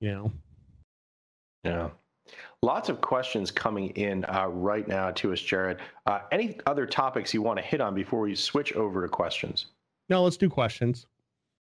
you 0.00 0.10
know. 0.12 0.32
Yeah. 1.64 1.90
Lots 2.62 2.88
of 2.88 3.00
questions 3.00 3.50
coming 3.50 3.88
in 3.90 4.24
uh, 4.26 4.46
right 4.48 4.86
now 4.86 5.10
to 5.12 5.32
us, 5.32 5.40
Jared. 5.40 5.78
Uh, 6.06 6.20
any 6.30 6.58
other 6.66 6.86
topics 6.86 7.34
you 7.34 7.42
want 7.42 7.58
to 7.58 7.64
hit 7.64 7.80
on 7.80 7.94
before 7.94 8.20
we 8.20 8.34
switch 8.34 8.72
over 8.74 9.02
to 9.02 9.08
questions? 9.08 9.66
No, 10.08 10.22
let's 10.22 10.36
do 10.36 10.48
questions. 10.48 11.06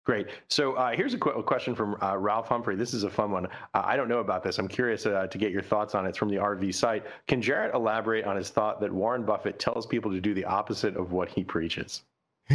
Great. 0.04 0.28
So 0.48 0.72
uh, 0.72 0.92
here's 0.92 1.14
a, 1.14 1.18
qu- 1.18 1.30
a, 1.30 1.42
question 1.42 1.74
from 1.74 1.96
uh, 2.02 2.16
Ralph 2.16 2.48
Humphrey. 2.48 2.76
This 2.76 2.94
is 2.94 3.04
a 3.04 3.10
fun 3.10 3.30
one. 3.30 3.46
Uh, 3.46 3.48
I 3.74 3.94
don't 3.94 4.08
know 4.08 4.20
about 4.20 4.42
this. 4.42 4.58
I'm 4.58 4.66
curious 4.66 5.04
uh, 5.04 5.26
to 5.26 5.38
get 5.38 5.52
your 5.52 5.60
thoughts 5.62 5.94
on 5.94 6.06
it. 6.06 6.10
It's 6.10 6.18
from 6.18 6.30
the 6.30 6.36
RV 6.36 6.74
site. 6.74 7.04
Can 7.26 7.42
Jared 7.42 7.74
elaborate 7.74 8.24
on 8.24 8.34
his 8.34 8.48
thought 8.48 8.80
that 8.80 8.90
Warren 8.90 9.24
Buffett 9.24 9.58
tells 9.58 9.86
people 9.86 10.10
to 10.10 10.20
do 10.20 10.32
the 10.32 10.46
opposite 10.46 10.96
of 10.96 11.12
what 11.12 11.28
he 11.28 11.44
preaches? 11.44 12.02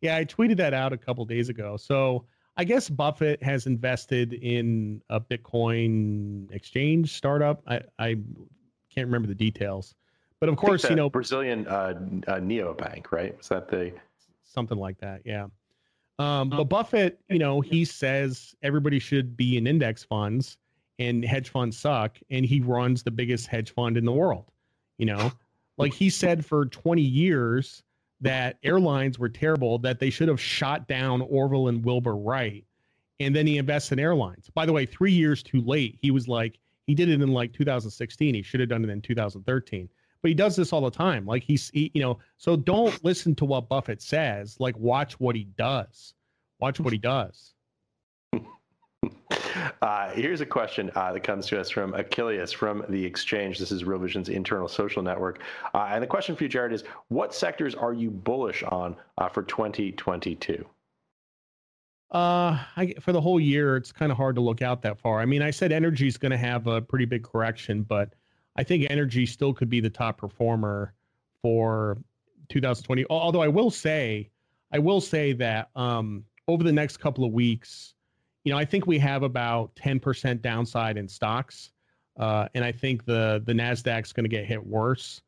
yeah, 0.00 0.16
I 0.16 0.24
tweeted 0.24 0.56
that 0.58 0.74
out 0.74 0.92
a 0.92 0.96
couple 0.96 1.24
days 1.24 1.48
ago. 1.48 1.76
So 1.76 2.24
I 2.56 2.64
guess 2.64 2.88
Buffett 2.88 3.42
has 3.42 3.66
invested 3.66 4.32
in 4.32 5.02
a 5.10 5.20
Bitcoin 5.20 6.50
exchange 6.52 7.12
startup. 7.12 7.62
I, 7.66 7.82
I 7.98 8.16
can't 8.94 9.06
remember 9.06 9.28
the 9.28 9.34
details, 9.34 9.94
but 10.40 10.48
of 10.48 10.56
course, 10.56 10.88
you 10.88 10.96
know, 10.96 11.10
Brazilian 11.10 11.66
uh, 11.66 11.94
uh, 12.28 12.36
neobank, 12.36 13.12
right? 13.12 13.36
Is 13.40 13.48
that 13.48 13.68
the 13.68 13.92
something 14.44 14.78
like 14.78 14.98
that. 14.98 15.22
Yeah. 15.24 15.46
Um, 16.18 16.48
but 16.48 16.64
Buffett, 16.64 17.20
you 17.28 17.38
know, 17.38 17.60
he 17.60 17.84
says 17.84 18.54
everybody 18.62 18.98
should 18.98 19.36
be 19.36 19.58
in 19.58 19.66
index 19.66 20.02
funds 20.02 20.56
and 20.98 21.24
hedge 21.24 21.50
funds 21.50 21.76
suck. 21.76 22.18
And 22.30 22.44
he 22.44 22.60
runs 22.60 23.02
the 23.02 23.10
biggest 23.10 23.46
hedge 23.48 23.72
fund 23.72 23.96
in 23.96 24.04
the 24.04 24.12
world. 24.12 24.50
You 24.98 25.06
know, 25.06 25.32
like 25.78 25.92
he 25.92 26.08
said 26.08 26.44
for 26.44 26.66
20 26.66 27.02
years 27.02 27.82
that 28.20 28.58
airlines 28.62 29.18
were 29.18 29.28
terrible, 29.28 29.78
that 29.78 30.00
they 30.00 30.10
should 30.10 30.28
have 30.28 30.40
shot 30.40 30.88
down 30.88 31.20
Orville 31.22 31.68
and 31.68 31.84
Wilbur 31.84 32.16
Wright. 32.16 32.64
And 33.20 33.34
then 33.34 33.46
he 33.46 33.58
invests 33.58 33.92
in 33.92 33.98
airlines. 33.98 34.50
By 34.54 34.66
the 34.66 34.72
way, 34.72 34.86
three 34.86 35.12
years 35.12 35.42
too 35.42 35.60
late. 35.62 35.98
He 36.00 36.10
was 36.10 36.28
like, 36.28 36.58
he 36.86 36.94
did 36.94 37.08
it 37.08 37.20
in 37.20 37.32
like 37.32 37.52
2016. 37.52 38.34
He 38.34 38.42
should 38.42 38.60
have 38.60 38.68
done 38.68 38.84
it 38.84 38.90
in 38.90 39.00
2013 39.00 39.88
but 40.26 40.30
he 40.30 40.34
does 40.34 40.56
this 40.56 40.72
all 40.72 40.80
the 40.80 40.90
time. 40.90 41.24
Like 41.24 41.44
he's, 41.44 41.70
he, 41.70 41.92
you 41.94 42.02
know, 42.02 42.18
so 42.36 42.56
don't 42.56 43.04
listen 43.04 43.36
to 43.36 43.44
what 43.44 43.68
Buffett 43.68 44.02
says. 44.02 44.56
Like 44.58 44.76
watch 44.76 45.20
what 45.20 45.36
he 45.36 45.44
does. 45.44 46.14
Watch 46.58 46.80
what 46.80 46.92
he 46.92 46.98
does. 46.98 47.54
Uh, 49.82 50.10
here's 50.10 50.40
a 50.40 50.46
question 50.46 50.90
uh, 50.94 51.12
that 51.12 51.20
comes 51.20 51.46
to 51.46 51.60
us 51.60 51.70
from 51.70 51.94
Achilles 51.94 52.52
from 52.52 52.84
the 52.88 53.04
Exchange. 53.04 53.58
This 53.58 53.72
is 53.72 53.84
Real 53.84 53.98
Vision's 53.98 54.28
internal 54.28 54.68
social 54.68 55.02
network. 55.02 55.40
Uh, 55.74 55.88
and 55.90 56.02
the 56.02 56.06
question 56.06 56.36
for 56.36 56.44
you, 56.44 56.48
Jared, 56.48 56.72
is 56.72 56.84
what 57.08 57.34
sectors 57.34 57.74
are 57.74 57.92
you 57.92 58.10
bullish 58.10 58.62
on 58.64 58.96
uh, 59.18 59.28
for 59.28 59.42
2022? 59.42 60.64
Uh, 62.10 62.62
I, 62.76 62.94
for 63.00 63.12
the 63.12 63.20
whole 63.20 63.40
year, 63.40 63.76
it's 63.76 63.92
kind 63.92 64.12
of 64.12 64.16
hard 64.16 64.36
to 64.36 64.40
look 64.40 64.62
out 64.62 64.82
that 64.82 64.98
far. 64.98 65.20
I 65.20 65.26
mean, 65.26 65.42
I 65.42 65.50
said 65.50 65.72
energy 65.72 66.06
is 66.06 66.16
going 66.16 66.30
to 66.30 66.38
have 66.38 66.66
a 66.66 66.80
pretty 66.80 67.04
big 67.04 67.24
correction, 67.24 67.82
but 67.82 68.14
I 68.56 68.62
think 68.62 68.86
energy 68.88 69.26
still 69.26 69.52
could 69.52 69.68
be 69.68 69.80
the 69.80 69.90
top 69.90 70.18
performer 70.18 70.94
for 71.42 71.98
2020. 72.48 73.04
Although 73.10 73.42
I 73.42 73.48
will 73.48 73.70
say, 73.70 74.30
I 74.72 74.78
will 74.78 75.00
say 75.00 75.32
that 75.34 75.70
um, 75.74 76.24
over 76.48 76.62
the 76.62 76.72
next 76.72 76.98
couple 76.98 77.24
of 77.24 77.32
weeks, 77.32 77.94
you 78.46 78.52
know, 78.52 78.58
I 78.58 78.64
think 78.64 78.86
we 78.86 78.96
have 79.00 79.24
about 79.24 79.74
10% 79.74 80.40
downside 80.40 80.96
in 80.96 81.08
stocks, 81.08 81.72
uh, 82.16 82.46
and 82.54 82.64
I 82.64 82.70
think 82.70 83.04
the 83.04 83.42
the 83.44 83.52
Nasdaq's 83.52 84.12
going 84.12 84.22
to 84.22 84.30
get 84.30 84.44
hit 84.44 84.64
worse. 84.64 85.20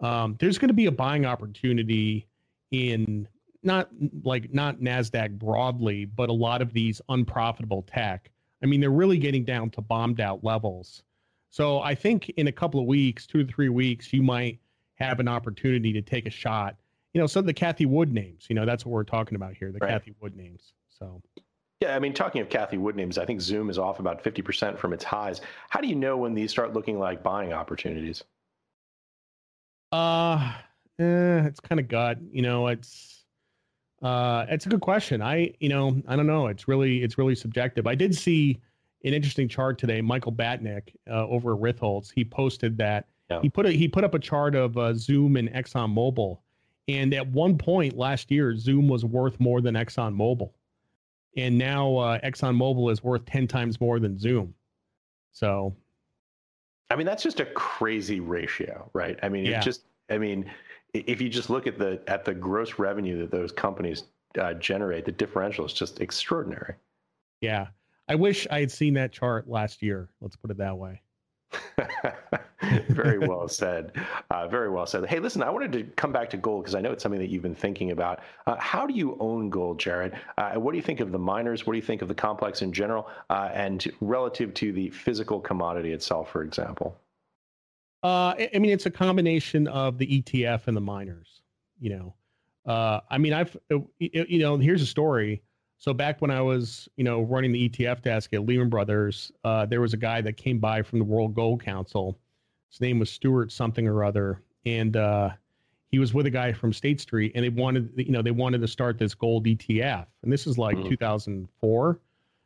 Um, 0.00 0.36
there's 0.38 0.58
going 0.58 0.68
to 0.68 0.74
be 0.74 0.84
a 0.84 0.92
buying 0.92 1.24
opportunity 1.24 2.28
in 2.72 3.26
not 3.62 3.88
like 4.24 4.52
not 4.52 4.80
Nasdaq 4.80 5.38
broadly, 5.38 6.04
but 6.04 6.28
a 6.28 6.34
lot 6.34 6.60
of 6.60 6.74
these 6.74 7.00
unprofitable 7.08 7.80
tech. 7.80 8.30
I 8.62 8.66
mean, 8.66 8.82
they're 8.82 8.90
really 8.90 9.16
getting 9.16 9.42
down 9.42 9.70
to 9.70 9.80
bombed 9.80 10.20
out 10.20 10.44
levels. 10.44 11.02
So 11.48 11.80
I 11.80 11.94
think 11.94 12.28
in 12.36 12.48
a 12.48 12.52
couple 12.52 12.78
of 12.78 12.84
weeks, 12.84 13.26
two 13.26 13.42
to 13.42 13.50
three 13.50 13.70
weeks, 13.70 14.12
you 14.12 14.22
might 14.22 14.58
have 14.96 15.18
an 15.18 15.28
opportunity 15.28 15.94
to 15.94 16.02
take 16.02 16.26
a 16.26 16.30
shot. 16.30 16.76
You 17.14 17.22
know, 17.22 17.26
some 17.26 17.40
of 17.40 17.46
the 17.46 17.54
Cathie 17.54 17.86
Wood 17.86 18.12
names. 18.12 18.44
You 18.50 18.54
know, 18.54 18.66
that's 18.66 18.84
what 18.84 18.92
we're 18.92 19.04
talking 19.04 19.34
about 19.34 19.54
here, 19.54 19.72
the 19.72 19.78
right. 19.78 19.92
Cathie 19.92 20.14
Wood 20.20 20.36
names. 20.36 20.74
So. 20.90 21.22
Yeah, 21.80 21.94
I 21.94 21.98
mean, 21.98 22.14
talking 22.14 22.40
of 22.40 22.48
Cathie 22.48 22.78
Wood 22.78 22.96
names, 22.96 23.18
I 23.18 23.26
think 23.26 23.40
Zoom 23.40 23.68
is 23.68 23.78
off 23.78 24.00
about 24.00 24.24
50% 24.24 24.78
from 24.78 24.94
its 24.94 25.04
highs. 25.04 25.42
How 25.68 25.80
do 25.80 25.88
you 25.88 25.94
know 25.94 26.16
when 26.16 26.34
these 26.34 26.50
start 26.50 26.72
looking 26.72 26.98
like 26.98 27.22
buying 27.22 27.52
opportunities? 27.52 28.24
Uh, 29.92 30.54
eh, 30.98 31.44
it's 31.44 31.60
kind 31.60 31.78
of 31.78 31.88
gut. 31.88 32.18
You 32.30 32.42
know, 32.42 32.68
it's 32.68 33.24
uh, 34.02 34.46
it's 34.48 34.66
a 34.66 34.68
good 34.68 34.80
question. 34.80 35.20
I, 35.20 35.52
you 35.60 35.68
know, 35.68 36.00
I 36.08 36.16
don't 36.16 36.26
know. 36.26 36.46
It's 36.46 36.66
really, 36.66 37.02
it's 37.02 37.18
really 37.18 37.34
subjective. 37.34 37.86
I 37.86 37.94
did 37.94 38.14
see 38.14 38.60
an 39.04 39.12
interesting 39.12 39.48
chart 39.48 39.78
today. 39.78 40.00
Michael 40.00 40.32
Batnick 40.32 40.94
uh, 41.10 41.26
over 41.26 41.52
at 41.52 41.60
Ritholtz, 41.60 42.10
he 42.14 42.24
posted 42.24 42.78
that 42.78 43.06
yeah. 43.30 43.40
he 43.40 43.48
put 43.48 43.66
a, 43.66 43.70
he 43.70 43.88
put 43.88 44.04
up 44.04 44.14
a 44.14 44.18
chart 44.18 44.54
of 44.54 44.76
uh, 44.78 44.94
Zoom 44.94 45.36
and 45.36 45.50
Exxon 45.52 45.92
Mobil, 45.94 46.38
and 46.88 47.12
at 47.14 47.26
one 47.26 47.58
point 47.58 47.96
last 47.96 48.30
year, 48.30 48.56
Zoom 48.56 48.88
was 48.88 49.04
worth 49.04 49.38
more 49.40 49.60
than 49.60 49.74
Exxon 49.74 50.14
Mobil, 50.14 50.50
and 51.36 51.56
now 51.56 51.96
uh, 51.96 52.18
Exxon 52.20 52.56
Mobil 52.56 52.90
is 52.90 53.02
worth 53.02 53.24
ten 53.26 53.46
times 53.46 53.80
more 53.80 53.98
than 53.98 54.18
Zoom. 54.18 54.54
So, 55.32 55.76
I 56.90 56.96
mean, 56.96 57.06
that's 57.06 57.22
just 57.22 57.40
a 57.40 57.46
crazy 57.46 58.20
ratio, 58.20 58.88
right? 58.92 59.18
I 59.22 59.28
mean, 59.28 59.44
yeah. 59.44 59.60
just 59.60 59.82
I 60.10 60.18
mean, 60.18 60.50
if 60.94 61.20
you 61.20 61.28
just 61.28 61.50
look 61.50 61.66
at 61.66 61.78
the 61.78 62.00
at 62.06 62.24
the 62.24 62.34
gross 62.34 62.78
revenue 62.78 63.18
that 63.18 63.30
those 63.30 63.52
companies 63.52 64.04
uh, 64.40 64.54
generate, 64.54 65.04
the 65.04 65.12
differential 65.12 65.64
is 65.64 65.72
just 65.72 66.00
extraordinary. 66.00 66.74
Yeah. 67.40 67.68
I 68.08 68.14
wish 68.14 68.46
I 68.50 68.60
had 68.60 68.70
seen 68.70 68.94
that 68.94 69.12
chart 69.12 69.48
last 69.48 69.82
year. 69.82 70.08
Let's 70.20 70.36
put 70.36 70.50
it 70.50 70.58
that 70.58 70.76
way. 70.76 71.02
very 72.88 73.18
well 73.18 73.48
said. 73.48 73.92
Uh, 74.30 74.48
very 74.48 74.70
well 74.70 74.86
said. 74.86 75.04
Hey, 75.06 75.18
listen, 75.18 75.42
I 75.42 75.50
wanted 75.50 75.72
to 75.72 75.84
come 75.96 76.12
back 76.12 76.30
to 76.30 76.36
gold 76.36 76.64
because 76.64 76.74
I 76.74 76.80
know 76.80 76.92
it's 76.92 77.02
something 77.02 77.20
that 77.20 77.28
you've 77.28 77.42
been 77.42 77.54
thinking 77.54 77.90
about. 77.90 78.20
Uh, 78.46 78.56
how 78.58 78.86
do 78.86 78.94
you 78.94 79.16
own 79.20 79.50
gold, 79.50 79.78
Jared? 79.78 80.18
Uh, 80.38 80.54
what 80.54 80.72
do 80.72 80.78
you 80.78 80.82
think 80.82 81.00
of 81.00 81.12
the 81.12 81.18
miners? 81.18 81.66
What 81.66 81.72
do 81.72 81.78
you 81.78 81.84
think 81.84 82.02
of 82.02 82.08
the 82.08 82.14
complex 82.14 82.62
in 82.62 82.72
general, 82.72 83.08
uh, 83.30 83.50
and 83.52 83.90
relative 84.00 84.54
to 84.54 84.72
the 84.72 84.90
physical 84.90 85.40
commodity 85.40 85.92
itself, 85.92 86.30
for 86.30 86.42
example? 86.42 86.96
Uh, 88.02 88.34
I 88.54 88.58
mean, 88.58 88.70
it's 88.70 88.86
a 88.86 88.90
combination 88.90 89.66
of 89.68 89.98
the 89.98 90.22
ETF 90.22 90.68
and 90.68 90.76
the 90.76 90.80
miners. 90.80 91.42
You 91.78 91.90
know, 91.90 92.14
uh, 92.72 93.00
I 93.10 93.18
mean, 93.18 93.32
I've 93.32 93.56
you 93.98 94.38
know, 94.38 94.56
here's 94.56 94.82
a 94.82 94.86
story. 94.86 95.42
So 95.78 95.92
back 95.92 96.20
when 96.22 96.30
I 96.30 96.40
was, 96.40 96.88
you 96.96 97.04
know, 97.04 97.22
running 97.22 97.52
the 97.52 97.68
ETF 97.68 98.02
desk 98.02 98.32
at 98.32 98.46
Lehman 98.46 98.68
Brothers, 98.68 99.30
uh, 99.44 99.66
there 99.66 99.80
was 99.80 99.92
a 99.92 99.98
guy 99.98 100.20
that 100.22 100.36
came 100.36 100.58
by 100.58 100.82
from 100.82 100.98
the 100.98 101.04
World 101.04 101.34
Gold 101.34 101.62
Council. 101.62 102.18
His 102.70 102.80
name 102.80 102.98
was 102.98 103.10
Stuart 103.10 103.52
something 103.52 103.86
or 103.86 104.02
other, 104.02 104.42
and 104.64 104.96
uh, 104.96 105.30
he 105.88 105.98
was 105.98 106.14
with 106.14 106.26
a 106.26 106.30
guy 106.30 106.52
from 106.52 106.72
State 106.72 107.00
Street, 107.00 107.32
and 107.34 107.44
they 107.44 107.50
wanted, 107.50 107.90
you 107.96 108.10
know, 108.10 108.22
they 108.22 108.30
wanted 108.30 108.60
to 108.62 108.68
start 108.68 108.98
this 108.98 109.14
gold 109.14 109.44
ETF, 109.44 110.06
and 110.22 110.32
this 110.32 110.46
is 110.46 110.58
like 110.58 110.76
mm. 110.76 110.88
2004. 110.88 112.00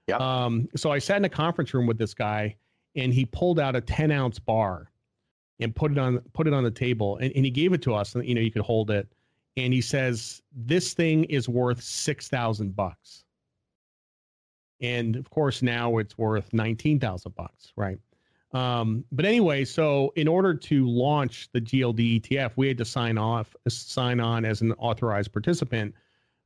Yeah. 0.08 0.16
Um, 0.16 0.68
so 0.76 0.90
I 0.90 0.98
sat 0.98 1.18
in 1.18 1.24
a 1.24 1.30
conference 1.30 1.72
room 1.72 1.86
with 1.86 1.98
this 1.98 2.14
guy, 2.14 2.56
and 2.96 3.14
he 3.14 3.24
pulled 3.24 3.60
out 3.60 3.76
a 3.76 3.80
10 3.80 4.10
ounce 4.10 4.38
bar, 4.38 4.90
and 5.60 5.74
put 5.74 5.92
it 5.92 5.98
on 5.98 6.18
put 6.32 6.46
it 6.46 6.52
on 6.52 6.64
the 6.64 6.70
table, 6.70 7.16
and, 7.18 7.32
and 7.36 7.44
he 7.44 7.50
gave 7.50 7.72
it 7.72 7.82
to 7.82 7.94
us, 7.94 8.14
and 8.14 8.26
you 8.26 8.34
know, 8.34 8.40
you 8.40 8.50
could 8.50 8.62
hold 8.62 8.90
it 8.90 9.08
and 9.56 9.72
he 9.72 9.80
says 9.80 10.42
this 10.54 10.94
thing 10.94 11.24
is 11.24 11.48
worth 11.48 11.82
six 11.82 12.28
thousand 12.28 12.76
bucks, 12.76 13.24
and 14.80 15.16
of 15.16 15.28
course 15.30 15.62
now 15.62 15.98
it's 15.98 16.16
worth 16.16 16.52
nineteen 16.52 16.98
thousand 16.98 17.34
bucks, 17.34 17.72
right? 17.76 17.98
Um, 18.52 19.04
but 19.12 19.24
anyway, 19.24 19.64
so 19.64 20.12
in 20.16 20.26
order 20.26 20.54
to 20.54 20.88
launch 20.88 21.48
the 21.52 21.60
GLD 21.60 22.20
ETF, 22.20 22.52
we 22.56 22.68
had 22.68 22.78
to 22.78 22.84
sign 22.84 23.16
off, 23.16 23.54
sign 23.68 24.18
on 24.18 24.44
as 24.44 24.60
an 24.60 24.72
authorized 24.72 25.32
participant. 25.32 25.94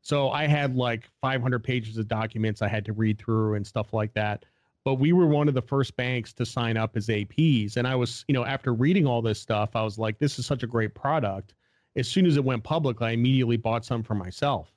So 0.02 0.30
I 0.30 0.46
had 0.46 0.76
like 0.76 1.08
500 1.22 1.64
pages 1.64 1.96
of 1.96 2.06
documents 2.06 2.60
I 2.60 2.68
had 2.68 2.84
to 2.84 2.92
read 2.92 3.18
through 3.18 3.54
and 3.54 3.66
stuff 3.66 3.94
like 3.94 4.12
that. 4.14 4.44
But 4.84 4.96
we 4.96 5.14
were 5.14 5.26
one 5.26 5.48
of 5.48 5.54
the 5.54 5.62
first 5.62 5.96
banks 5.96 6.34
to 6.34 6.44
sign 6.44 6.76
up 6.76 6.94
as 6.94 7.06
APs. 7.06 7.78
And 7.78 7.88
I 7.88 7.94
was, 7.94 8.22
you 8.28 8.34
know, 8.34 8.44
after 8.44 8.74
reading 8.74 9.06
all 9.06 9.22
this 9.22 9.40
stuff, 9.40 9.70
I 9.74 9.82
was 9.82 9.98
like, 9.98 10.18
this 10.18 10.38
is 10.38 10.44
such 10.44 10.62
a 10.62 10.66
great 10.66 10.94
product 10.94 11.54
as 11.96 12.08
soon 12.08 12.26
as 12.26 12.36
it 12.36 12.44
went 12.44 12.62
public, 12.64 13.00
I 13.02 13.10
immediately 13.10 13.56
bought 13.56 13.84
some 13.84 14.02
for 14.02 14.14
myself. 14.14 14.72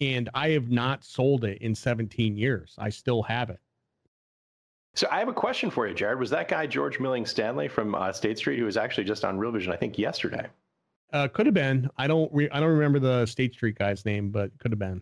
And 0.00 0.28
I 0.34 0.50
have 0.50 0.70
not 0.70 1.04
sold 1.04 1.44
it 1.44 1.58
in 1.62 1.74
17 1.74 2.36
years. 2.36 2.74
I 2.78 2.88
still 2.88 3.22
have 3.22 3.50
it. 3.50 3.60
So 4.94 5.06
I 5.10 5.18
have 5.20 5.28
a 5.28 5.32
question 5.32 5.70
for 5.70 5.86
you, 5.86 5.94
Jared. 5.94 6.18
Was 6.18 6.30
that 6.30 6.48
guy 6.48 6.66
George 6.66 7.00
Milling 7.00 7.24
Stanley 7.24 7.68
from 7.68 7.94
uh, 7.94 8.12
State 8.12 8.36
Street 8.36 8.58
who 8.58 8.66
was 8.66 8.76
actually 8.76 9.04
just 9.04 9.24
on 9.24 9.38
Real 9.38 9.52
Vision, 9.52 9.72
I 9.72 9.76
think, 9.76 9.98
yesterday? 9.98 10.46
Uh, 11.12 11.28
could 11.28 11.46
have 11.46 11.54
been. 11.54 11.88
I 11.96 12.06
don't. 12.06 12.32
Re- 12.32 12.50
I 12.50 12.60
don't 12.60 12.70
remember 12.70 12.98
the 12.98 13.26
State 13.26 13.54
Street 13.54 13.78
guy's 13.78 14.04
name, 14.04 14.30
but 14.30 14.50
could 14.58 14.70
have 14.70 14.78
been. 14.78 15.00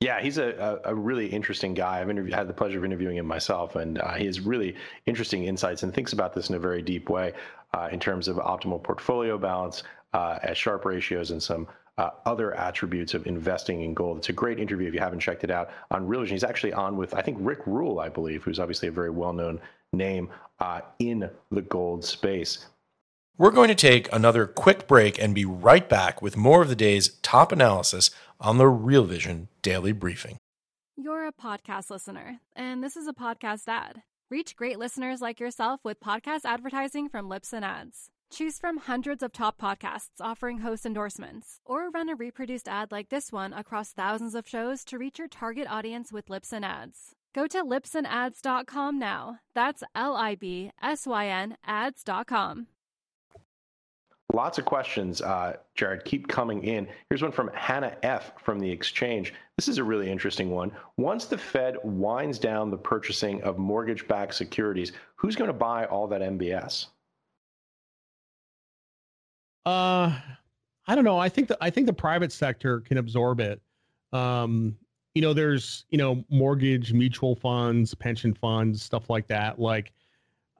Yeah, 0.00 0.20
he's 0.20 0.38
a, 0.38 0.80
a, 0.84 0.92
a 0.92 0.94
really 0.94 1.26
interesting 1.26 1.74
guy. 1.74 2.00
I've 2.00 2.08
interviewed, 2.08 2.34
had 2.34 2.48
the 2.48 2.54
pleasure 2.54 2.78
of 2.78 2.84
interviewing 2.84 3.16
him 3.16 3.26
myself, 3.26 3.76
and 3.76 3.98
uh, 3.98 4.14
he 4.14 4.26
has 4.26 4.40
really 4.40 4.76
interesting 5.06 5.44
insights 5.44 5.82
and 5.82 5.92
thinks 5.92 6.12
about 6.12 6.34
this 6.34 6.50
in 6.50 6.54
a 6.54 6.58
very 6.58 6.82
deep 6.82 7.10
way 7.10 7.32
uh, 7.74 7.88
in 7.90 7.98
terms 7.98 8.28
of 8.28 8.36
optimal 8.36 8.82
portfolio 8.82 9.36
balance, 9.36 9.82
at 10.14 10.56
Sharpe 10.56 10.84
ratios 10.84 11.30
and 11.30 11.42
some 11.42 11.66
uh, 11.98 12.10
other 12.26 12.54
attributes 12.54 13.12
of 13.14 13.26
investing 13.26 13.82
in 13.82 13.92
gold. 13.92 14.18
It's 14.18 14.28
a 14.28 14.32
great 14.32 14.60
interview 14.60 14.88
if 14.88 14.94
you 14.94 15.00
haven't 15.00 15.20
checked 15.20 15.44
it 15.44 15.50
out 15.50 15.70
on 15.90 16.06
Real 16.06 16.20
Vision. 16.20 16.36
He's 16.36 16.44
actually 16.44 16.72
on 16.72 16.96
with, 16.96 17.12
I 17.12 17.22
think, 17.22 17.38
Rick 17.40 17.66
Rule, 17.66 17.98
I 17.98 18.08
believe, 18.08 18.44
who's 18.44 18.60
obviously 18.60 18.88
a 18.88 18.92
very 18.92 19.10
well 19.10 19.32
known 19.32 19.60
name 19.92 20.30
uh, 20.60 20.82
in 20.98 21.28
the 21.50 21.62
gold 21.62 22.04
space. 22.04 22.66
We're 23.36 23.50
going 23.50 23.68
to 23.68 23.74
take 23.74 24.12
another 24.12 24.46
quick 24.46 24.88
break 24.88 25.20
and 25.20 25.34
be 25.34 25.44
right 25.44 25.88
back 25.88 26.20
with 26.20 26.36
more 26.36 26.62
of 26.62 26.68
the 26.68 26.76
day's 26.76 27.10
top 27.22 27.52
analysis 27.52 28.10
on 28.40 28.58
the 28.58 28.66
Real 28.66 29.04
Vision 29.04 29.48
Daily 29.62 29.92
Briefing. 29.92 30.38
You're 30.96 31.26
a 31.26 31.32
podcast 31.32 31.90
listener, 31.90 32.40
and 32.56 32.82
this 32.82 32.96
is 32.96 33.06
a 33.06 33.12
podcast 33.12 33.68
ad. 33.68 34.02
Reach 34.30 34.56
great 34.56 34.78
listeners 34.78 35.20
like 35.20 35.38
yourself 35.38 35.80
with 35.84 36.00
podcast 36.00 36.40
advertising 36.44 37.08
from 37.08 37.28
Libsyn 37.28 37.62
Ads. 37.62 38.10
Choose 38.30 38.58
from 38.58 38.76
hundreds 38.76 39.22
of 39.22 39.32
top 39.32 39.58
podcasts 39.58 40.20
offering 40.20 40.58
host 40.58 40.84
endorsements, 40.84 41.60
or 41.64 41.90
run 41.90 42.08
a 42.08 42.14
reproduced 42.14 42.68
ad 42.68 42.92
like 42.92 43.08
this 43.08 43.32
one 43.32 43.52
across 43.52 43.92
thousands 43.92 44.34
of 44.34 44.46
shows 44.46 44.84
to 44.84 44.98
reach 44.98 45.18
your 45.18 45.28
target 45.28 45.66
audience 45.68 46.12
with 46.12 46.26
Libsyn 46.26 46.62
Ads. 46.62 47.14
Go 47.34 47.46
to 47.46 47.64
libsynads.com 47.64 48.98
now. 48.98 49.38
That's 49.54 49.82
L 49.94 50.14
I 50.14 50.34
B 50.34 50.72
S 50.82 51.06
Y 51.06 51.26
N 51.26 51.56
ads.com. 51.64 52.66
Lots 54.34 54.58
of 54.58 54.66
questions, 54.66 55.22
uh, 55.22 55.56
Jared, 55.74 56.04
keep 56.04 56.28
coming 56.28 56.62
in. 56.62 56.86
Here's 57.08 57.22
one 57.22 57.32
from 57.32 57.50
Hannah 57.54 57.96
F. 58.02 58.32
from 58.42 58.60
the 58.60 58.70
Exchange. 58.70 59.32
This 59.56 59.68
is 59.68 59.78
a 59.78 59.84
really 59.84 60.10
interesting 60.10 60.50
one. 60.50 60.70
Once 60.98 61.24
the 61.24 61.38
Fed 61.38 61.76
winds 61.82 62.38
down 62.38 62.70
the 62.70 62.76
purchasing 62.76 63.40
of 63.42 63.56
mortgage 63.56 64.06
backed 64.06 64.34
securities, 64.34 64.92
who's 65.16 65.34
going 65.34 65.48
to 65.48 65.54
buy 65.54 65.86
all 65.86 66.06
that 66.08 66.20
MBS? 66.20 66.88
Uh, 69.68 70.12
I 70.86 70.94
don't 70.94 71.04
know. 71.04 71.18
I 71.18 71.28
think 71.28 71.48
that 71.48 71.58
I 71.60 71.68
think 71.68 71.86
the 71.86 71.92
private 71.92 72.32
sector 72.32 72.80
can 72.80 72.96
absorb 72.96 73.38
it. 73.38 73.60
Um, 74.14 74.76
you 75.14 75.20
know, 75.20 75.34
there's 75.34 75.84
you 75.90 75.98
know 75.98 76.24
mortgage, 76.30 76.94
mutual 76.94 77.36
funds, 77.36 77.94
pension 77.94 78.32
funds, 78.32 78.82
stuff 78.82 79.10
like 79.10 79.26
that. 79.26 79.58
Like, 79.58 79.92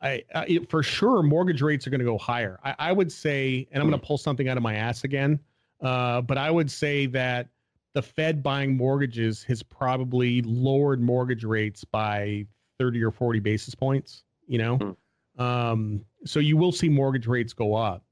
I, 0.02 0.22
I 0.34 0.58
for 0.68 0.82
sure 0.82 1.22
mortgage 1.22 1.62
rates 1.62 1.86
are 1.86 1.90
going 1.90 2.00
to 2.00 2.04
go 2.04 2.18
higher. 2.18 2.60
I, 2.62 2.74
I 2.78 2.92
would 2.92 3.10
say, 3.10 3.66
and 3.72 3.82
I'm 3.82 3.88
going 3.88 3.98
to 3.98 4.06
pull 4.06 4.18
something 4.18 4.46
out 4.46 4.58
of 4.58 4.62
my 4.62 4.74
ass 4.74 5.04
again. 5.04 5.40
Uh, 5.80 6.20
but 6.20 6.36
I 6.36 6.50
would 6.50 6.70
say 6.70 7.06
that 7.06 7.48
the 7.94 8.02
Fed 8.02 8.42
buying 8.42 8.76
mortgages 8.76 9.42
has 9.44 9.62
probably 9.62 10.42
lowered 10.42 11.00
mortgage 11.00 11.44
rates 11.44 11.82
by 11.82 12.44
30 12.78 13.02
or 13.04 13.10
40 13.10 13.40
basis 13.40 13.74
points. 13.74 14.24
You 14.46 14.58
know, 14.58 14.78
mm. 14.78 15.42
um, 15.42 16.04
so 16.26 16.40
you 16.40 16.58
will 16.58 16.72
see 16.72 16.90
mortgage 16.90 17.26
rates 17.26 17.54
go 17.54 17.74
up. 17.74 18.02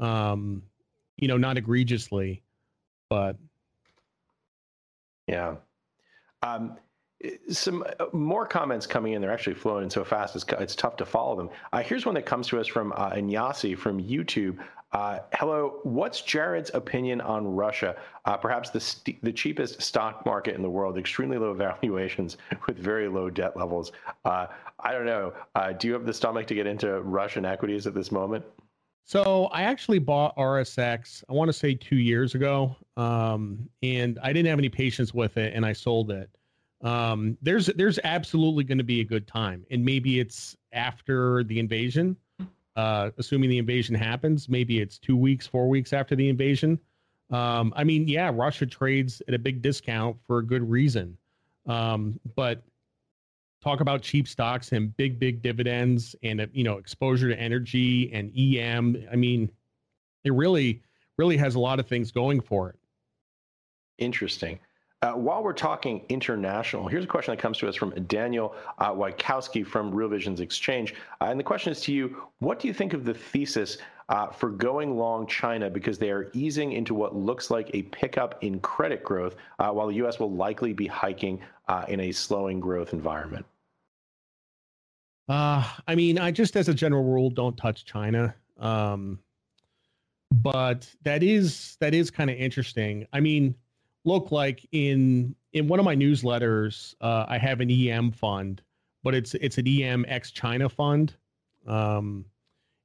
Um, 0.00 0.62
you 1.16 1.28
know, 1.28 1.36
not 1.36 1.56
egregiously, 1.56 2.42
but 3.08 3.36
yeah. 5.26 5.56
Um, 6.42 6.76
some 7.50 7.84
uh, 7.98 8.06
more 8.12 8.46
comments 8.46 8.86
coming 8.86 9.14
in. 9.14 9.20
They're 9.20 9.32
actually 9.32 9.54
flowing 9.54 9.84
in 9.84 9.90
so 9.90 10.04
fast, 10.04 10.36
it's, 10.36 10.44
it's 10.60 10.76
tough 10.76 10.96
to 10.98 11.06
follow 11.06 11.36
them. 11.36 11.50
Uh, 11.72 11.82
here's 11.82 12.06
one 12.06 12.14
that 12.14 12.26
comes 12.26 12.46
to 12.48 12.60
us 12.60 12.66
from 12.66 12.92
uh, 12.92 13.10
Inyasi 13.10 13.76
from 13.76 14.00
YouTube. 14.00 14.58
Uh, 14.92 15.18
hello, 15.34 15.80
what's 15.82 16.22
Jared's 16.22 16.70
opinion 16.72 17.20
on 17.20 17.46
Russia? 17.46 17.96
Uh, 18.24 18.36
perhaps 18.36 18.70
the, 18.70 18.80
st- 18.80 19.22
the 19.22 19.32
cheapest 19.32 19.82
stock 19.82 20.24
market 20.24 20.54
in 20.54 20.62
the 20.62 20.70
world, 20.70 20.96
extremely 20.96 21.36
low 21.36 21.52
valuations 21.82 22.36
with 22.66 22.78
very 22.78 23.08
low 23.08 23.28
debt 23.28 23.56
levels. 23.56 23.92
Uh, 24.24 24.46
I 24.80 24.92
don't 24.92 25.06
know. 25.06 25.32
do 25.78 25.88
you 25.88 25.92
have 25.92 26.06
the 26.06 26.14
stomach 26.14 26.46
to 26.46 26.54
get 26.54 26.66
into 26.66 27.02
Russian 27.02 27.44
equities 27.44 27.86
at 27.86 27.94
this 27.94 28.12
moment? 28.12 28.44
So 29.08 29.46
I 29.52 29.62
actually 29.62 30.00
bought 30.00 30.36
RSX. 30.36 31.24
I 31.30 31.32
want 31.32 31.48
to 31.48 31.52
say 31.54 31.72
two 31.72 31.96
years 31.96 32.34
ago, 32.34 32.76
um, 32.98 33.66
and 33.82 34.18
I 34.22 34.34
didn't 34.34 34.50
have 34.50 34.58
any 34.58 34.68
patience 34.68 35.14
with 35.14 35.38
it, 35.38 35.54
and 35.54 35.64
I 35.64 35.72
sold 35.72 36.10
it. 36.10 36.28
Um, 36.82 37.38
there's 37.40 37.68
there's 37.68 37.98
absolutely 38.04 38.64
going 38.64 38.76
to 38.76 38.84
be 38.84 39.00
a 39.00 39.04
good 39.04 39.26
time, 39.26 39.64
and 39.70 39.82
maybe 39.82 40.20
it's 40.20 40.58
after 40.74 41.42
the 41.44 41.58
invasion. 41.58 42.18
Uh, 42.76 43.08
assuming 43.16 43.48
the 43.48 43.56
invasion 43.56 43.94
happens, 43.94 44.46
maybe 44.46 44.78
it's 44.78 44.98
two 44.98 45.16
weeks, 45.16 45.46
four 45.46 45.70
weeks 45.70 45.94
after 45.94 46.14
the 46.14 46.28
invasion. 46.28 46.78
Um, 47.30 47.72
I 47.74 47.84
mean, 47.84 48.08
yeah, 48.08 48.30
Russia 48.32 48.66
trades 48.66 49.22
at 49.26 49.32
a 49.32 49.38
big 49.38 49.62
discount 49.62 50.18
for 50.26 50.40
a 50.40 50.44
good 50.44 50.68
reason, 50.68 51.16
um, 51.64 52.20
but 52.36 52.62
talk 53.68 53.80
about 53.80 54.00
cheap 54.00 54.26
stocks 54.26 54.72
and 54.72 54.96
big 54.96 55.18
big 55.18 55.42
dividends 55.42 56.16
and 56.22 56.48
you 56.52 56.64
know 56.64 56.78
exposure 56.78 57.28
to 57.28 57.38
energy 57.38 58.10
and 58.14 58.32
em 58.36 58.96
i 59.12 59.16
mean 59.16 59.50
it 60.24 60.32
really 60.32 60.80
really 61.18 61.36
has 61.36 61.54
a 61.54 61.60
lot 61.60 61.78
of 61.78 61.86
things 61.86 62.10
going 62.10 62.40
for 62.40 62.70
it 62.70 62.76
interesting 63.98 64.58
uh, 65.00 65.12
while 65.12 65.44
we're 65.44 65.52
talking 65.52 66.04
international, 66.08 66.88
here's 66.88 67.04
a 67.04 67.06
question 67.06 67.30
that 67.30 67.40
comes 67.40 67.56
to 67.56 67.68
us 67.68 67.76
from 67.76 67.90
Daniel 68.06 68.56
uh, 68.78 68.90
Wykowski 68.90 69.64
from 69.64 69.94
Real 69.94 70.08
Visions 70.08 70.40
Exchange. 70.40 70.92
Uh, 71.20 71.26
and 71.26 71.38
the 71.38 71.44
question 71.44 71.70
is 71.70 71.80
to 71.82 71.92
you 71.92 72.16
What 72.40 72.58
do 72.58 72.66
you 72.66 72.74
think 72.74 72.94
of 72.94 73.04
the 73.04 73.14
thesis 73.14 73.78
uh, 74.08 74.26
for 74.26 74.50
going 74.50 74.96
long 74.96 75.24
China 75.28 75.70
because 75.70 75.98
they 75.98 76.10
are 76.10 76.30
easing 76.32 76.72
into 76.72 76.94
what 76.94 77.14
looks 77.14 77.48
like 77.48 77.70
a 77.74 77.82
pickup 77.82 78.42
in 78.42 78.58
credit 78.58 79.04
growth, 79.04 79.36
uh, 79.60 79.70
while 79.70 79.86
the 79.86 79.94
U.S. 79.96 80.18
will 80.18 80.32
likely 80.32 80.72
be 80.72 80.88
hiking 80.88 81.40
uh, 81.68 81.84
in 81.86 82.00
a 82.00 82.10
slowing 82.10 82.58
growth 82.58 82.92
environment? 82.92 83.46
Uh, 85.28 85.62
I 85.86 85.94
mean, 85.94 86.18
I 86.18 86.30
just 86.30 86.56
as 86.56 86.68
a 86.68 86.74
general 86.74 87.04
rule 87.04 87.30
don't 87.30 87.56
touch 87.56 87.84
China. 87.84 88.34
Um, 88.58 89.18
but 90.30 90.92
that 91.02 91.22
is 91.22 91.76
that 91.80 91.94
is 91.94 92.10
kind 92.10 92.30
of 92.30 92.36
interesting. 92.36 93.06
I 93.12 93.20
mean, 93.20 93.54
look 94.04 94.30
like 94.30 94.66
in 94.72 95.34
in 95.52 95.68
one 95.68 95.78
of 95.78 95.84
my 95.84 95.96
newsletters, 95.96 96.94
uh, 97.00 97.26
I 97.28 97.38
have 97.38 97.60
an 97.60 97.70
EM 97.70 98.12
fund, 98.12 98.62
but 99.02 99.14
it's 99.14 99.34
it's 99.34 99.58
an 99.58 99.66
EM 99.66 100.04
ex 100.08 100.30
China 100.30 100.68
fund. 100.68 101.14
Um, 101.66 102.24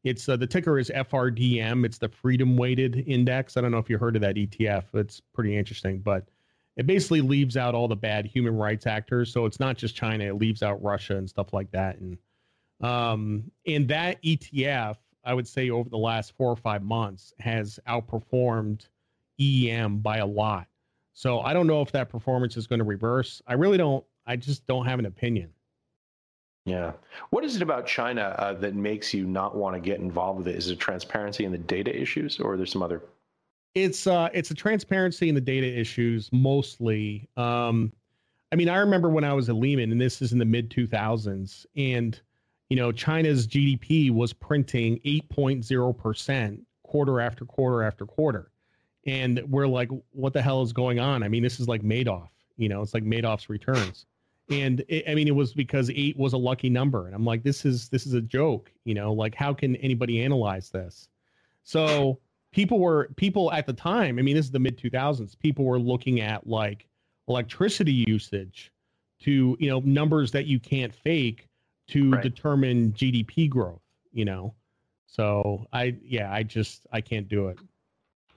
it's 0.03 0.27
uh, 0.27 0.35
the 0.35 0.47
ticker 0.47 0.79
is 0.79 0.89
FRDM. 0.93 1.85
It's 1.85 1.97
the 1.97 2.09
Freedom 2.09 2.57
Weighted 2.57 3.03
Index. 3.07 3.55
I 3.55 3.61
don't 3.61 3.71
know 3.71 3.77
if 3.77 3.89
you 3.89 3.97
heard 3.97 4.15
of 4.15 4.21
that 4.21 4.35
ETF. 4.35 4.83
It's 4.93 5.19
pretty 5.19 5.57
interesting, 5.57 5.99
but 5.99 6.27
it 6.75 6.85
basically 6.85 7.21
leaves 7.21 7.55
out 7.55 7.75
all 7.75 7.87
the 7.87 7.95
bad 7.95 8.25
human 8.25 8.55
rights 8.55 8.85
actors. 8.85 9.31
So 9.31 9.45
it's 9.45 9.59
not 9.59 9.77
just 9.77 9.95
China; 9.95 10.25
it 10.25 10.35
leaves 10.35 10.63
out 10.63 10.81
Russia 10.81 11.17
and 11.17 11.29
stuff 11.29 11.53
like 11.53 11.71
that. 11.71 11.97
And 11.99 12.17
um, 12.81 13.51
and 13.65 13.87
that 13.87 14.21
ETF, 14.23 14.97
I 15.23 15.33
would 15.33 15.47
say, 15.47 15.69
over 15.69 15.89
the 15.89 15.97
last 15.97 16.33
four 16.37 16.49
or 16.49 16.55
five 16.55 16.83
months, 16.83 17.33
has 17.39 17.79
outperformed 17.87 18.87
EM 19.39 19.99
by 19.99 20.17
a 20.17 20.25
lot. 20.25 20.67
So 21.13 21.41
I 21.41 21.53
don't 21.53 21.67
know 21.67 21.81
if 21.81 21.91
that 21.91 22.09
performance 22.09 22.57
is 22.57 22.67
going 22.67 22.79
to 22.79 22.85
reverse. 22.85 23.41
I 23.47 23.53
really 23.53 23.77
don't. 23.77 24.03
I 24.25 24.35
just 24.35 24.65
don't 24.67 24.85
have 24.85 24.99
an 24.99 25.05
opinion. 25.05 25.49
Yeah. 26.65 26.93
What 27.29 27.43
is 27.43 27.55
it 27.57 27.61
about 27.61 27.85
China 27.85 28.35
uh, 28.39 28.53
that 28.53 28.73
makes 28.73 29.13
you 29.13 29.25
not 29.25 29.55
want 29.55 29.75
to 29.75 29.81
get 29.81 29.99
involved 29.99 30.39
with 30.39 30.47
it? 30.47 30.55
Is 30.55 30.69
it 30.69 30.79
transparency 30.79 31.43
and 31.45 31.53
the 31.53 31.57
data 31.57 31.93
issues, 31.95 32.39
or 32.39 32.55
there's 32.55 32.71
some 32.71 32.81
other? 32.81 33.01
It's 33.75 34.07
uh, 34.07 34.29
it's 34.33 34.51
a 34.51 34.53
transparency 34.53 35.29
and 35.29 35.37
the 35.37 35.41
data 35.41 35.67
issues 35.67 36.29
mostly. 36.31 37.27
Um, 37.37 37.91
I 38.51 38.55
mean, 38.55 38.69
I 38.69 38.77
remember 38.77 39.09
when 39.09 39.23
I 39.23 39.33
was 39.33 39.49
at 39.49 39.55
Lehman, 39.55 39.91
and 39.91 39.99
this 39.99 40.21
is 40.21 40.31
in 40.31 40.39
the 40.39 40.45
mid 40.45 40.69
2000s, 40.69 41.65
and 41.75 42.19
you 42.73 42.79
know, 42.79 42.91
China's 42.91 43.45
GDP 43.45 44.09
was 44.09 44.33
printing 44.33 44.99
8.0 45.05 45.95
percent 45.95 46.59
quarter 46.81 47.21
after 47.21 47.45
quarter 47.45 47.83
after 47.83 48.03
quarter, 48.03 48.49
and 49.05 49.43
we're 49.47 49.67
like, 49.67 49.89
what 50.13 50.33
the 50.33 50.41
hell 50.41 50.63
is 50.63 50.73
going 50.73 50.99
on? 50.99 51.21
I 51.21 51.27
mean, 51.27 51.43
this 51.43 51.59
is 51.59 51.67
like 51.67 51.83
Madoff. 51.83 52.29
You 52.57 52.69
know, 52.69 52.81
it's 52.81 52.95
like 52.95 53.03
Madoff's 53.03 53.47
returns 53.47 54.07
and 54.49 54.83
it, 54.87 55.07
i 55.07 55.15
mean 55.15 55.27
it 55.27 55.35
was 55.35 55.53
because 55.53 55.89
eight 55.91 56.17
was 56.17 56.33
a 56.33 56.37
lucky 56.37 56.69
number 56.69 57.05
and 57.05 57.15
i'm 57.15 57.23
like 57.23 57.43
this 57.43 57.63
is 57.63 57.87
this 57.89 58.05
is 58.05 58.13
a 58.13 58.19
joke 58.21 58.71
you 58.83 58.93
know 58.93 59.13
like 59.13 59.33
how 59.35 59.53
can 59.53 59.75
anybody 59.77 60.21
analyze 60.21 60.69
this 60.69 61.07
so 61.63 62.19
people 62.51 62.79
were 62.79 63.09
people 63.15 63.53
at 63.53 63.65
the 63.65 63.71
time 63.71 64.19
i 64.19 64.21
mean 64.21 64.35
this 64.35 64.45
is 64.45 64.51
the 64.51 64.59
mid 64.59 64.77
2000s 64.77 65.39
people 65.39 65.63
were 65.63 65.79
looking 65.79 66.19
at 66.19 66.45
like 66.45 66.87
electricity 67.29 68.03
usage 68.07 68.73
to 69.21 69.55
you 69.61 69.69
know 69.69 69.79
numbers 69.85 70.29
that 70.31 70.45
you 70.45 70.59
can't 70.59 70.93
fake 70.93 71.47
to 71.87 72.11
right. 72.11 72.23
determine 72.23 72.91
gdp 72.93 73.49
growth 73.49 73.81
you 74.11 74.25
know 74.25 74.53
so 75.05 75.65
i 75.73 75.95
yeah 76.03 76.31
i 76.31 76.43
just 76.43 76.85
i 76.91 77.01
can't 77.01 77.27
do 77.27 77.47
it 77.47 77.57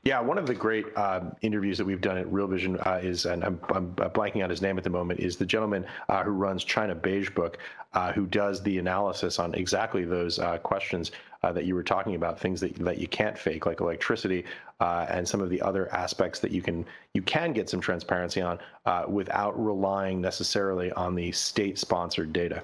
yeah, 0.06 0.20
one 0.20 0.38
of 0.38 0.46
the 0.46 0.54
great 0.54 0.87
uh, 0.94 1.22
interviews 1.42 1.78
that 1.78 1.85
we've 1.85 2.00
done 2.00 2.16
at 2.16 2.32
Real 2.32 2.46
Vision 2.46 2.78
uh, 2.87 3.00
is, 3.02 3.26
and 3.26 3.42
I'm, 3.42 3.59
I'm, 3.70 3.92
blanking 3.92 4.44
on 4.44 4.50
his 4.50 4.62
name 4.62 4.78
at 4.78 4.85
the 4.85 4.90
moment, 4.90 5.18
is 5.18 5.37
the 5.37 5.44
gentleman 5.44 5.85
uh, 6.09 6.22
who 6.22 6.30
runs 6.30 6.62
China 6.62 6.94
Beige 6.94 7.28
Book, 7.30 7.59
uh, 7.92 8.12
who 8.12 8.24
does 8.24 8.62
the 8.62 8.78
analysis 8.78 9.40
on 9.40 9.52
exactly 9.54 10.04
those 10.04 10.38
uh, 10.38 10.59
questions 10.59 11.11
uh, 11.42 11.50
that 11.50 11.64
you 11.64 11.74
were 11.74 11.82
talking 11.82 12.14
about, 12.14 12.38
things 12.38 12.61
that 12.61 12.76
that 12.76 12.98
you 12.98 13.09
can't 13.09 13.37
fake, 13.37 13.66
like 13.66 13.80
electricity, 13.80 14.44
and 14.78 15.26
some 15.26 15.40
of 15.40 15.50
the 15.50 15.61
other 15.61 15.92
aspects 15.92 16.38
that 16.38 16.52
you 16.52 16.62
can 16.62 16.87
you 17.12 17.22
can 17.22 17.52
get 17.52 17.68
some 17.68 17.80
transparency 17.80 18.40
on 18.40 18.61
without 19.09 19.61
relying 19.61 20.20
necessarily 20.20 20.92
on 20.92 21.16
the 21.16 21.32
state-sponsored 21.32 22.32
data. 22.32 22.62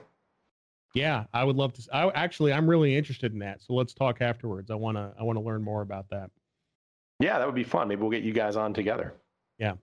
Yeah, 0.95 1.25
I 1.33 1.45
would 1.45 1.57
love 1.57 1.73
to. 1.75 1.83
I 1.93 2.11
actually, 2.11 2.53
I'm 2.53 2.69
really 2.69 2.97
interested 2.97 3.33
in 3.33 3.39
that. 3.39 3.63
So 3.63 3.73
let's 3.73 3.95
talk 3.95 4.21
afterwards. 4.21 4.71
I 4.71 4.75
wanna 4.75 5.15
I 5.19 5.23
wanna 5.23 5.41
learn 5.41 5.63
more 5.63 5.83
about 5.83 6.09
that. 6.11 6.31
Yeah, 7.19 7.39
that 7.39 7.47
would 7.47 7.55
be 7.55 7.65
fun. 7.65 7.89
Maybe 7.89 8.03
we'll 8.03 8.11
get 8.11 8.25
you 8.25 8.33
guys 8.33 8.57
on 8.57 8.75
together. 8.75 9.15
Yeah. 9.59 9.75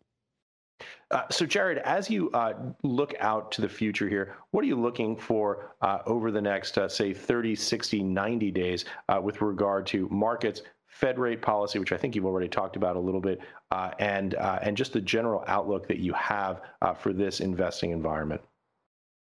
Uh, 1.11 1.23
so, 1.29 1.45
Jared, 1.45 1.79
as 1.79 2.09
you 2.09 2.29
uh, 2.31 2.53
look 2.83 3.13
out 3.19 3.51
to 3.53 3.61
the 3.61 3.69
future 3.69 4.07
here, 4.07 4.35
what 4.51 4.63
are 4.63 4.67
you 4.67 4.79
looking 4.79 5.15
for 5.15 5.75
uh, 5.81 5.99
over 6.05 6.31
the 6.31 6.41
next, 6.41 6.77
uh, 6.77 6.87
say, 6.87 7.13
30, 7.13 7.55
60, 7.55 8.03
90 8.03 8.51
days 8.51 8.85
uh, 9.09 9.19
with 9.21 9.41
regard 9.41 9.85
to 9.87 10.07
markets, 10.09 10.61
Fed 10.87 11.17
rate 11.17 11.41
policy, 11.41 11.79
which 11.79 11.91
I 11.91 11.97
think 11.97 12.15
you've 12.15 12.25
already 12.25 12.47
talked 12.47 12.75
about 12.75 12.95
a 12.95 12.99
little 12.99 13.21
bit, 13.21 13.39
uh, 13.71 13.91
and 13.99 14.33
and 14.33 14.75
just 14.75 14.91
the 14.91 15.01
general 15.01 15.43
outlook 15.47 15.87
that 15.87 15.99
you 15.99 16.13
have 16.13 16.61
for 16.97 17.13
this 17.13 17.39
investing 17.39 17.91
environment? 17.91 18.41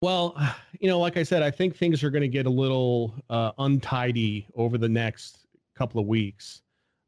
Well, 0.02 0.36
you 0.80 0.88
know, 0.88 1.00
like 1.00 1.18
I 1.18 1.24
said, 1.24 1.44
I 1.44 1.52
think 1.52 1.76
things 1.76 2.04
are 2.04 2.10
going 2.10 2.22
to 2.22 2.28
get 2.28 2.46
a 2.46 2.50
little 2.50 3.14
untidy 3.58 4.48
over 4.56 4.78
the 4.78 4.90
next 4.90 5.48
couple 5.76 6.00
of 6.02 6.08
weeks 6.08 6.62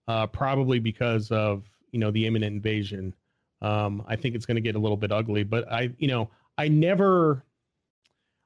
uh, 0.08 0.28
probably 0.28 0.80
because 0.80 1.32
of 1.32 1.64
you 1.92 2.00
know 2.00 2.12
the 2.12 2.26
imminent 2.26 2.54
invasion. 2.54 3.14
Um, 3.62 4.04
I 4.08 4.16
think 4.16 4.36
it's 4.36 4.46
going 4.46 4.56
to 4.56 4.62
get 4.62 4.76
a 4.76 4.80
little 4.80 4.98
bit 4.98 5.12
ugly, 5.12 5.44
but 5.44 5.72
I 5.72 5.92
you 5.98 6.08
know 6.08 6.30
I 6.58 6.68
never 6.68 7.46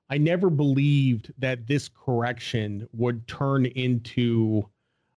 I 0.10 0.18
never 0.18 0.50
believed 0.50 1.34
that 1.40 1.66
this 1.66 1.90
correction 1.90 2.88
would 2.94 3.28
turn 3.28 3.66
into 3.66 4.70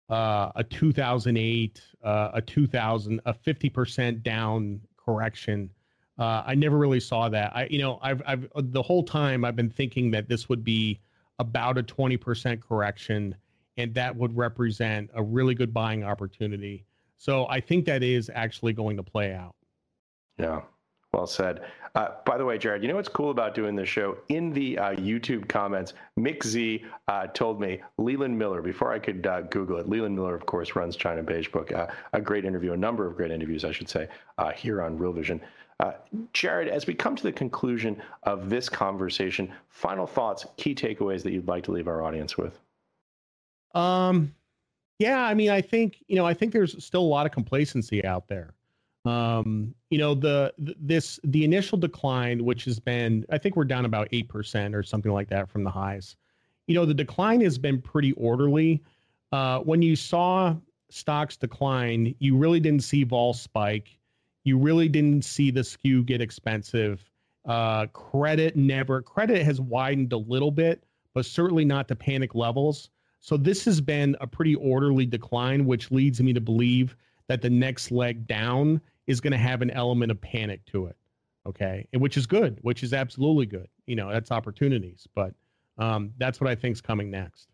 uh, 0.08 0.50
a 0.56 0.64
2008, 0.64 1.82
uh, 2.02 2.30
a 2.32 2.40
2000, 2.40 3.20
a 3.26 3.34
50% 3.34 4.22
down 4.22 4.80
correction. 4.96 5.68
Uh, 6.18 6.42
I 6.46 6.54
never 6.54 6.76
really 6.76 7.00
saw 7.00 7.28
that. 7.28 7.54
I, 7.54 7.66
you 7.70 7.78
know, 7.78 7.98
I've, 8.02 8.22
I've 8.26 8.48
the 8.54 8.82
whole 8.82 9.04
time 9.04 9.44
I've 9.44 9.56
been 9.56 9.70
thinking 9.70 10.10
that 10.10 10.28
this 10.28 10.48
would 10.48 10.64
be 10.64 11.00
about 11.38 11.78
a 11.78 11.82
20% 11.82 12.60
correction, 12.60 13.34
and 13.76 13.94
that 13.94 14.16
would 14.16 14.36
represent 14.36 15.10
a 15.14 15.22
really 15.22 15.54
good 15.54 15.72
buying 15.72 16.02
opportunity. 16.02 16.84
So 17.16 17.46
I 17.48 17.60
think 17.60 17.84
that 17.86 18.02
is 18.02 18.30
actually 18.34 18.72
going 18.72 18.96
to 18.96 19.02
play 19.02 19.32
out. 19.32 19.54
Yeah. 20.38 20.62
Well 21.12 21.26
said. 21.26 21.62
Uh, 21.94 22.10
by 22.26 22.36
the 22.36 22.44
way, 22.44 22.58
Jared, 22.58 22.82
you 22.82 22.88
know 22.88 22.96
what's 22.96 23.08
cool 23.08 23.30
about 23.30 23.54
doing 23.54 23.74
this 23.74 23.88
show? 23.88 24.18
In 24.28 24.52
the 24.52 24.78
uh, 24.78 24.90
YouTube 24.90 25.48
comments, 25.48 25.94
Mick 26.18 26.44
Z 26.44 26.84
uh, 27.08 27.26
told 27.28 27.60
me 27.60 27.80
Leland 27.96 28.38
Miller, 28.38 28.60
before 28.60 28.92
I 28.92 28.98
could 28.98 29.26
uh, 29.26 29.40
Google 29.42 29.78
it, 29.78 29.88
Leland 29.88 30.14
Miller, 30.14 30.34
of 30.34 30.44
course, 30.44 30.76
runs 30.76 30.96
China 30.96 31.22
Beige 31.22 31.48
Book, 31.48 31.72
uh, 31.72 31.86
a 32.12 32.20
great 32.20 32.44
interview, 32.44 32.72
a 32.72 32.76
number 32.76 33.06
of 33.06 33.16
great 33.16 33.30
interviews, 33.30 33.64
I 33.64 33.72
should 33.72 33.88
say, 33.88 34.06
uh, 34.36 34.52
here 34.52 34.82
on 34.82 34.98
Real 34.98 35.12
Vision. 35.12 35.40
Jared, 36.32 36.68
as 36.68 36.86
we 36.86 36.94
come 36.94 37.14
to 37.16 37.22
the 37.22 37.32
conclusion 37.32 38.02
of 38.24 38.50
this 38.50 38.68
conversation, 38.68 39.52
final 39.68 40.06
thoughts, 40.06 40.46
key 40.56 40.74
takeaways 40.74 41.22
that 41.22 41.32
you'd 41.32 41.46
like 41.46 41.62
to 41.64 41.72
leave 41.72 41.86
our 41.86 42.02
audience 42.02 42.36
with? 42.36 42.58
Um, 43.74 44.34
yeah, 44.98 45.22
I 45.22 45.34
mean, 45.34 45.50
I 45.50 45.60
think, 45.60 46.02
you 46.08 46.16
know, 46.16 46.26
I 46.26 46.34
think 46.34 46.52
there's 46.52 46.82
still 46.84 47.02
a 47.02 47.02
lot 47.02 47.26
of 47.26 47.32
complacency 47.32 48.04
out 48.04 48.26
there. 48.26 48.54
Um, 49.04 49.74
you 49.90 49.98
know, 49.98 50.14
the, 50.14 50.52
the 50.58 50.74
this 50.80 51.20
the 51.24 51.44
initial 51.44 51.78
decline, 51.78 52.44
which 52.44 52.64
has 52.64 52.80
been, 52.80 53.24
I 53.30 53.38
think 53.38 53.54
we're 53.54 53.64
down 53.64 53.84
about 53.84 54.08
eight 54.10 54.28
percent 54.28 54.74
or 54.74 54.82
something 54.82 55.12
like 55.12 55.28
that 55.28 55.48
from 55.48 55.62
the 55.62 55.70
highs. 55.70 56.16
You 56.66 56.74
know, 56.74 56.84
the 56.84 56.94
decline 56.94 57.40
has 57.42 57.56
been 57.56 57.80
pretty 57.80 58.12
orderly. 58.12 58.82
Uh, 59.30 59.60
when 59.60 59.80
you 59.80 59.94
saw 59.94 60.56
stocks 60.90 61.36
decline, 61.36 62.14
you 62.18 62.36
really 62.36 62.60
didn't 62.60 62.82
see 62.82 63.04
vol 63.04 63.32
spike. 63.32 63.96
You 64.48 64.56
really 64.56 64.88
didn't 64.88 65.26
see 65.26 65.50
the 65.50 65.62
skew 65.62 66.02
get 66.02 66.22
expensive. 66.22 67.04
Uh, 67.44 67.84
credit 67.88 68.56
never 68.56 69.02
credit 69.02 69.42
has 69.42 69.60
widened 69.60 70.14
a 70.14 70.16
little 70.16 70.50
bit, 70.50 70.82
but 71.12 71.26
certainly 71.26 71.66
not 71.66 71.86
to 71.88 71.94
panic 71.94 72.34
levels. 72.34 72.88
So 73.20 73.36
this 73.36 73.62
has 73.66 73.78
been 73.78 74.16
a 74.22 74.26
pretty 74.26 74.54
orderly 74.54 75.04
decline, 75.04 75.66
which 75.66 75.90
leads 75.90 76.22
me 76.22 76.32
to 76.32 76.40
believe 76.40 76.96
that 77.26 77.42
the 77.42 77.50
next 77.50 77.90
leg 77.90 78.26
down 78.26 78.80
is 79.06 79.20
going 79.20 79.32
to 79.32 79.38
have 79.38 79.60
an 79.60 79.70
element 79.70 80.10
of 80.10 80.18
panic 80.18 80.64
to 80.66 80.86
it. 80.86 80.96
Okay. 81.44 81.86
And 81.92 82.00
which 82.00 82.16
is 82.16 82.26
good, 82.26 82.58
which 82.62 82.82
is 82.82 82.94
absolutely 82.94 83.44
good. 83.44 83.68
You 83.86 83.96
know, 83.96 84.10
that's 84.10 84.30
opportunities, 84.30 85.06
but 85.14 85.34
um, 85.76 86.14
that's 86.16 86.40
what 86.40 86.48
I 86.48 86.54
think 86.54 86.72
is 86.72 86.80
coming 86.80 87.10
next. 87.10 87.48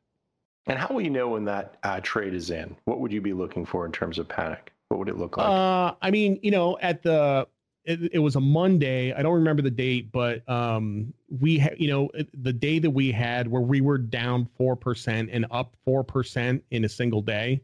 And 0.69 0.79
how 0.79 0.95
will 0.95 1.01
you 1.01 1.11
know 1.11 1.31
when 1.31 1.45
that 1.47 1.77
uh, 1.83 1.99
trade 2.05 2.35
is 2.35 2.51
in? 2.51 2.77
What 2.85 3.01
would 3.01 3.13
you 3.13 3.21
be 3.21 3.33
looking 3.33 3.67
for 3.67 3.85
in 3.85 3.91
terms 3.91 4.21
of 4.21 4.29
panic? 4.29 4.74
What 4.89 4.99
would 4.99 5.09
it 5.09 5.17
look 5.17 5.37
like? 5.37 5.47
Uh, 5.47 5.95
I 6.01 6.11
mean, 6.11 6.39
you 6.43 6.51
know, 6.51 6.79
at 6.81 7.03
the 7.03 7.47
it, 7.85 8.15
it, 8.15 8.19
was 8.19 8.37
a 8.37 8.41
Monday. 8.41 9.13
I 9.13 9.23
don't 9.23 9.35
remember 9.35 9.63
the 9.63 9.71
date, 9.71 10.11
but 10.11 10.49
um, 10.49 11.13
we 11.29 11.59
had, 11.59 11.79
you 11.79 11.89
know, 11.89 12.11
the 12.33 12.53
day 12.53 12.79
that 12.79 12.91
we 12.91 13.13
had 13.13 13.47
where 13.47 13.61
we 13.61 13.81
were 13.81 13.99
down 13.99 14.49
four 14.57 14.75
percent 14.75 15.29
and 15.33 15.47
up 15.51 15.77
four 15.85 16.03
percent 16.03 16.65
in 16.71 16.85
a 16.85 16.89
single 16.89 17.21
day. 17.21 17.61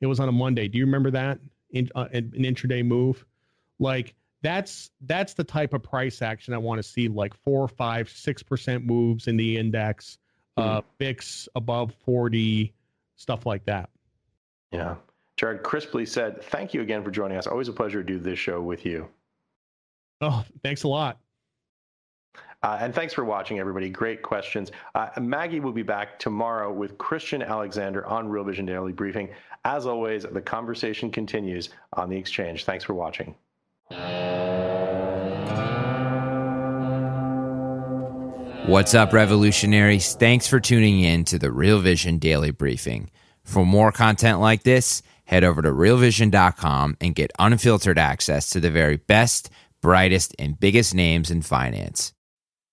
It 0.00 0.06
was 0.06 0.18
on 0.18 0.28
a 0.28 0.32
Monday. 0.32 0.66
Do 0.66 0.78
you 0.78 0.84
remember 0.84 1.10
that? 1.12 1.38
In, 1.72 1.88
uh, 1.94 2.08
an 2.12 2.32
intraday 2.32 2.84
move, 2.84 3.24
like 3.78 4.16
that's 4.42 4.90
that's 5.02 5.34
the 5.34 5.44
type 5.44 5.72
of 5.72 5.84
price 5.84 6.20
action 6.20 6.52
I 6.52 6.58
want 6.58 6.78
to 6.78 6.82
see. 6.82 7.06
Like 7.06 7.32
four, 7.34 7.68
five, 7.68 8.08
six 8.08 8.42
percent 8.42 8.84
moves 8.84 9.28
in 9.28 9.36
the 9.36 9.56
index, 9.56 10.18
mm-hmm. 10.58 10.68
uh, 10.68 10.80
VIX 10.98 11.48
above 11.54 11.94
forty, 12.04 12.74
stuff 13.14 13.46
like 13.46 13.64
that. 13.66 13.90
Yeah, 14.72 14.96
Jared 15.40 15.62
crisply 15.62 16.04
said, 16.04 16.42
"Thank 16.42 16.74
you 16.74 16.82
again 16.82 17.02
for 17.02 17.10
joining 17.10 17.38
us. 17.38 17.46
Always 17.46 17.68
a 17.68 17.72
pleasure 17.72 18.02
to 18.02 18.06
do 18.06 18.18
this 18.18 18.38
show 18.38 18.60
with 18.60 18.84
you." 18.84 19.08
Oh, 20.20 20.44
thanks 20.62 20.82
a 20.82 20.88
lot. 20.88 21.18
Uh, 22.62 22.76
and 22.78 22.94
thanks 22.94 23.14
for 23.14 23.24
watching, 23.24 23.58
everybody. 23.58 23.88
Great 23.88 24.20
questions. 24.20 24.70
Uh, 24.94 25.08
Maggie 25.18 25.60
will 25.60 25.72
be 25.72 25.82
back 25.82 26.18
tomorrow 26.18 26.70
with 26.70 26.98
Christian 26.98 27.40
Alexander 27.40 28.06
on 28.06 28.28
Real 28.28 28.44
Vision 28.44 28.66
Daily 28.66 28.92
Briefing. 28.92 29.30
As 29.64 29.86
always, 29.86 30.24
the 30.24 30.42
conversation 30.42 31.10
continues 31.10 31.70
on 31.94 32.10
the 32.10 32.18
exchange. 32.18 32.66
Thanks 32.66 32.84
for 32.84 32.92
watching. 32.92 33.34
What's 38.66 38.94
up, 38.94 39.14
revolutionaries? 39.14 40.16
Thanks 40.16 40.46
for 40.46 40.60
tuning 40.60 41.00
in 41.00 41.24
to 41.24 41.38
the 41.38 41.50
Real 41.50 41.80
Vision 41.80 42.18
Daily 42.18 42.50
Briefing. 42.50 43.10
For 43.42 43.64
more 43.64 43.92
content 43.92 44.40
like 44.40 44.62
this, 44.62 45.02
head 45.24 45.44
over 45.44 45.62
to 45.62 45.70
realvision.com 45.70 46.96
and 47.00 47.14
get 47.14 47.32
unfiltered 47.38 47.98
access 47.98 48.50
to 48.50 48.60
the 48.60 48.70
very 48.70 48.96
best 48.96 49.50
brightest, 49.80 50.34
and 50.38 50.58
biggest 50.58 50.94
names 50.94 51.30
in 51.30 51.42
finance. 51.42 52.12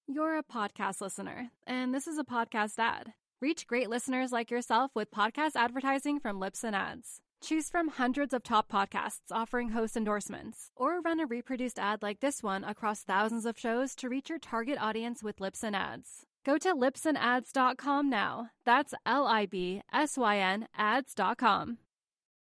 You're 0.07 0.37
a 0.37 0.43
podcast 0.43 1.01
listener, 1.01 1.51
and 1.65 1.93
this 1.93 2.07
is 2.07 2.17
a 2.17 2.23
podcast 2.23 2.79
ad. 2.79 3.13
Reach 3.41 3.67
great 3.67 3.89
listeners 3.89 4.31
like 4.31 4.51
yourself 4.51 4.91
with 4.95 5.11
podcast 5.11 5.55
advertising 5.55 6.19
from 6.19 6.39
Libsyn 6.39 6.73
Ads. 6.73 7.19
Choose 7.41 7.69
from 7.69 7.89
hundreds 7.89 8.33
of 8.33 8.41
top 8.41 8.69
podcasts 8.71 9.31
offering 9.31 9.69
host 9.69 9.95
endorsements, 9.95 10.71
or 10.75 11.01
run 11.01 11.19
a 11.19 11.25
reproduced 11.25 11.77
ad 11.77 12.01
like 12.01 12.19
this 12.19 12.41
one 12.41 12.63
across 12.63 13.03
thousands 13.03 13.45
of 13.45 13.59
shows 13.59 13.93
to 13.95 14.09
reach 14.09 14.29
your 14.29 14.39
target 14.39 14.77
audience 14.81 15.21
with 15.21 15.37
Libsyn 15.37 15.75
Ads. 15.75 16.26
Go 16.47 16.57
to 16.59 16.73
libsynads.com 16.73 18.09
now. 18.09 18.51
That's 18.63 18.93
L 19.05 19.27
I 19.27 19.47
B 19.47 19.81
S 19.91 20.17
Y 20.17 20.37
N 20.37 20.69
ads.com. 20.77 21.77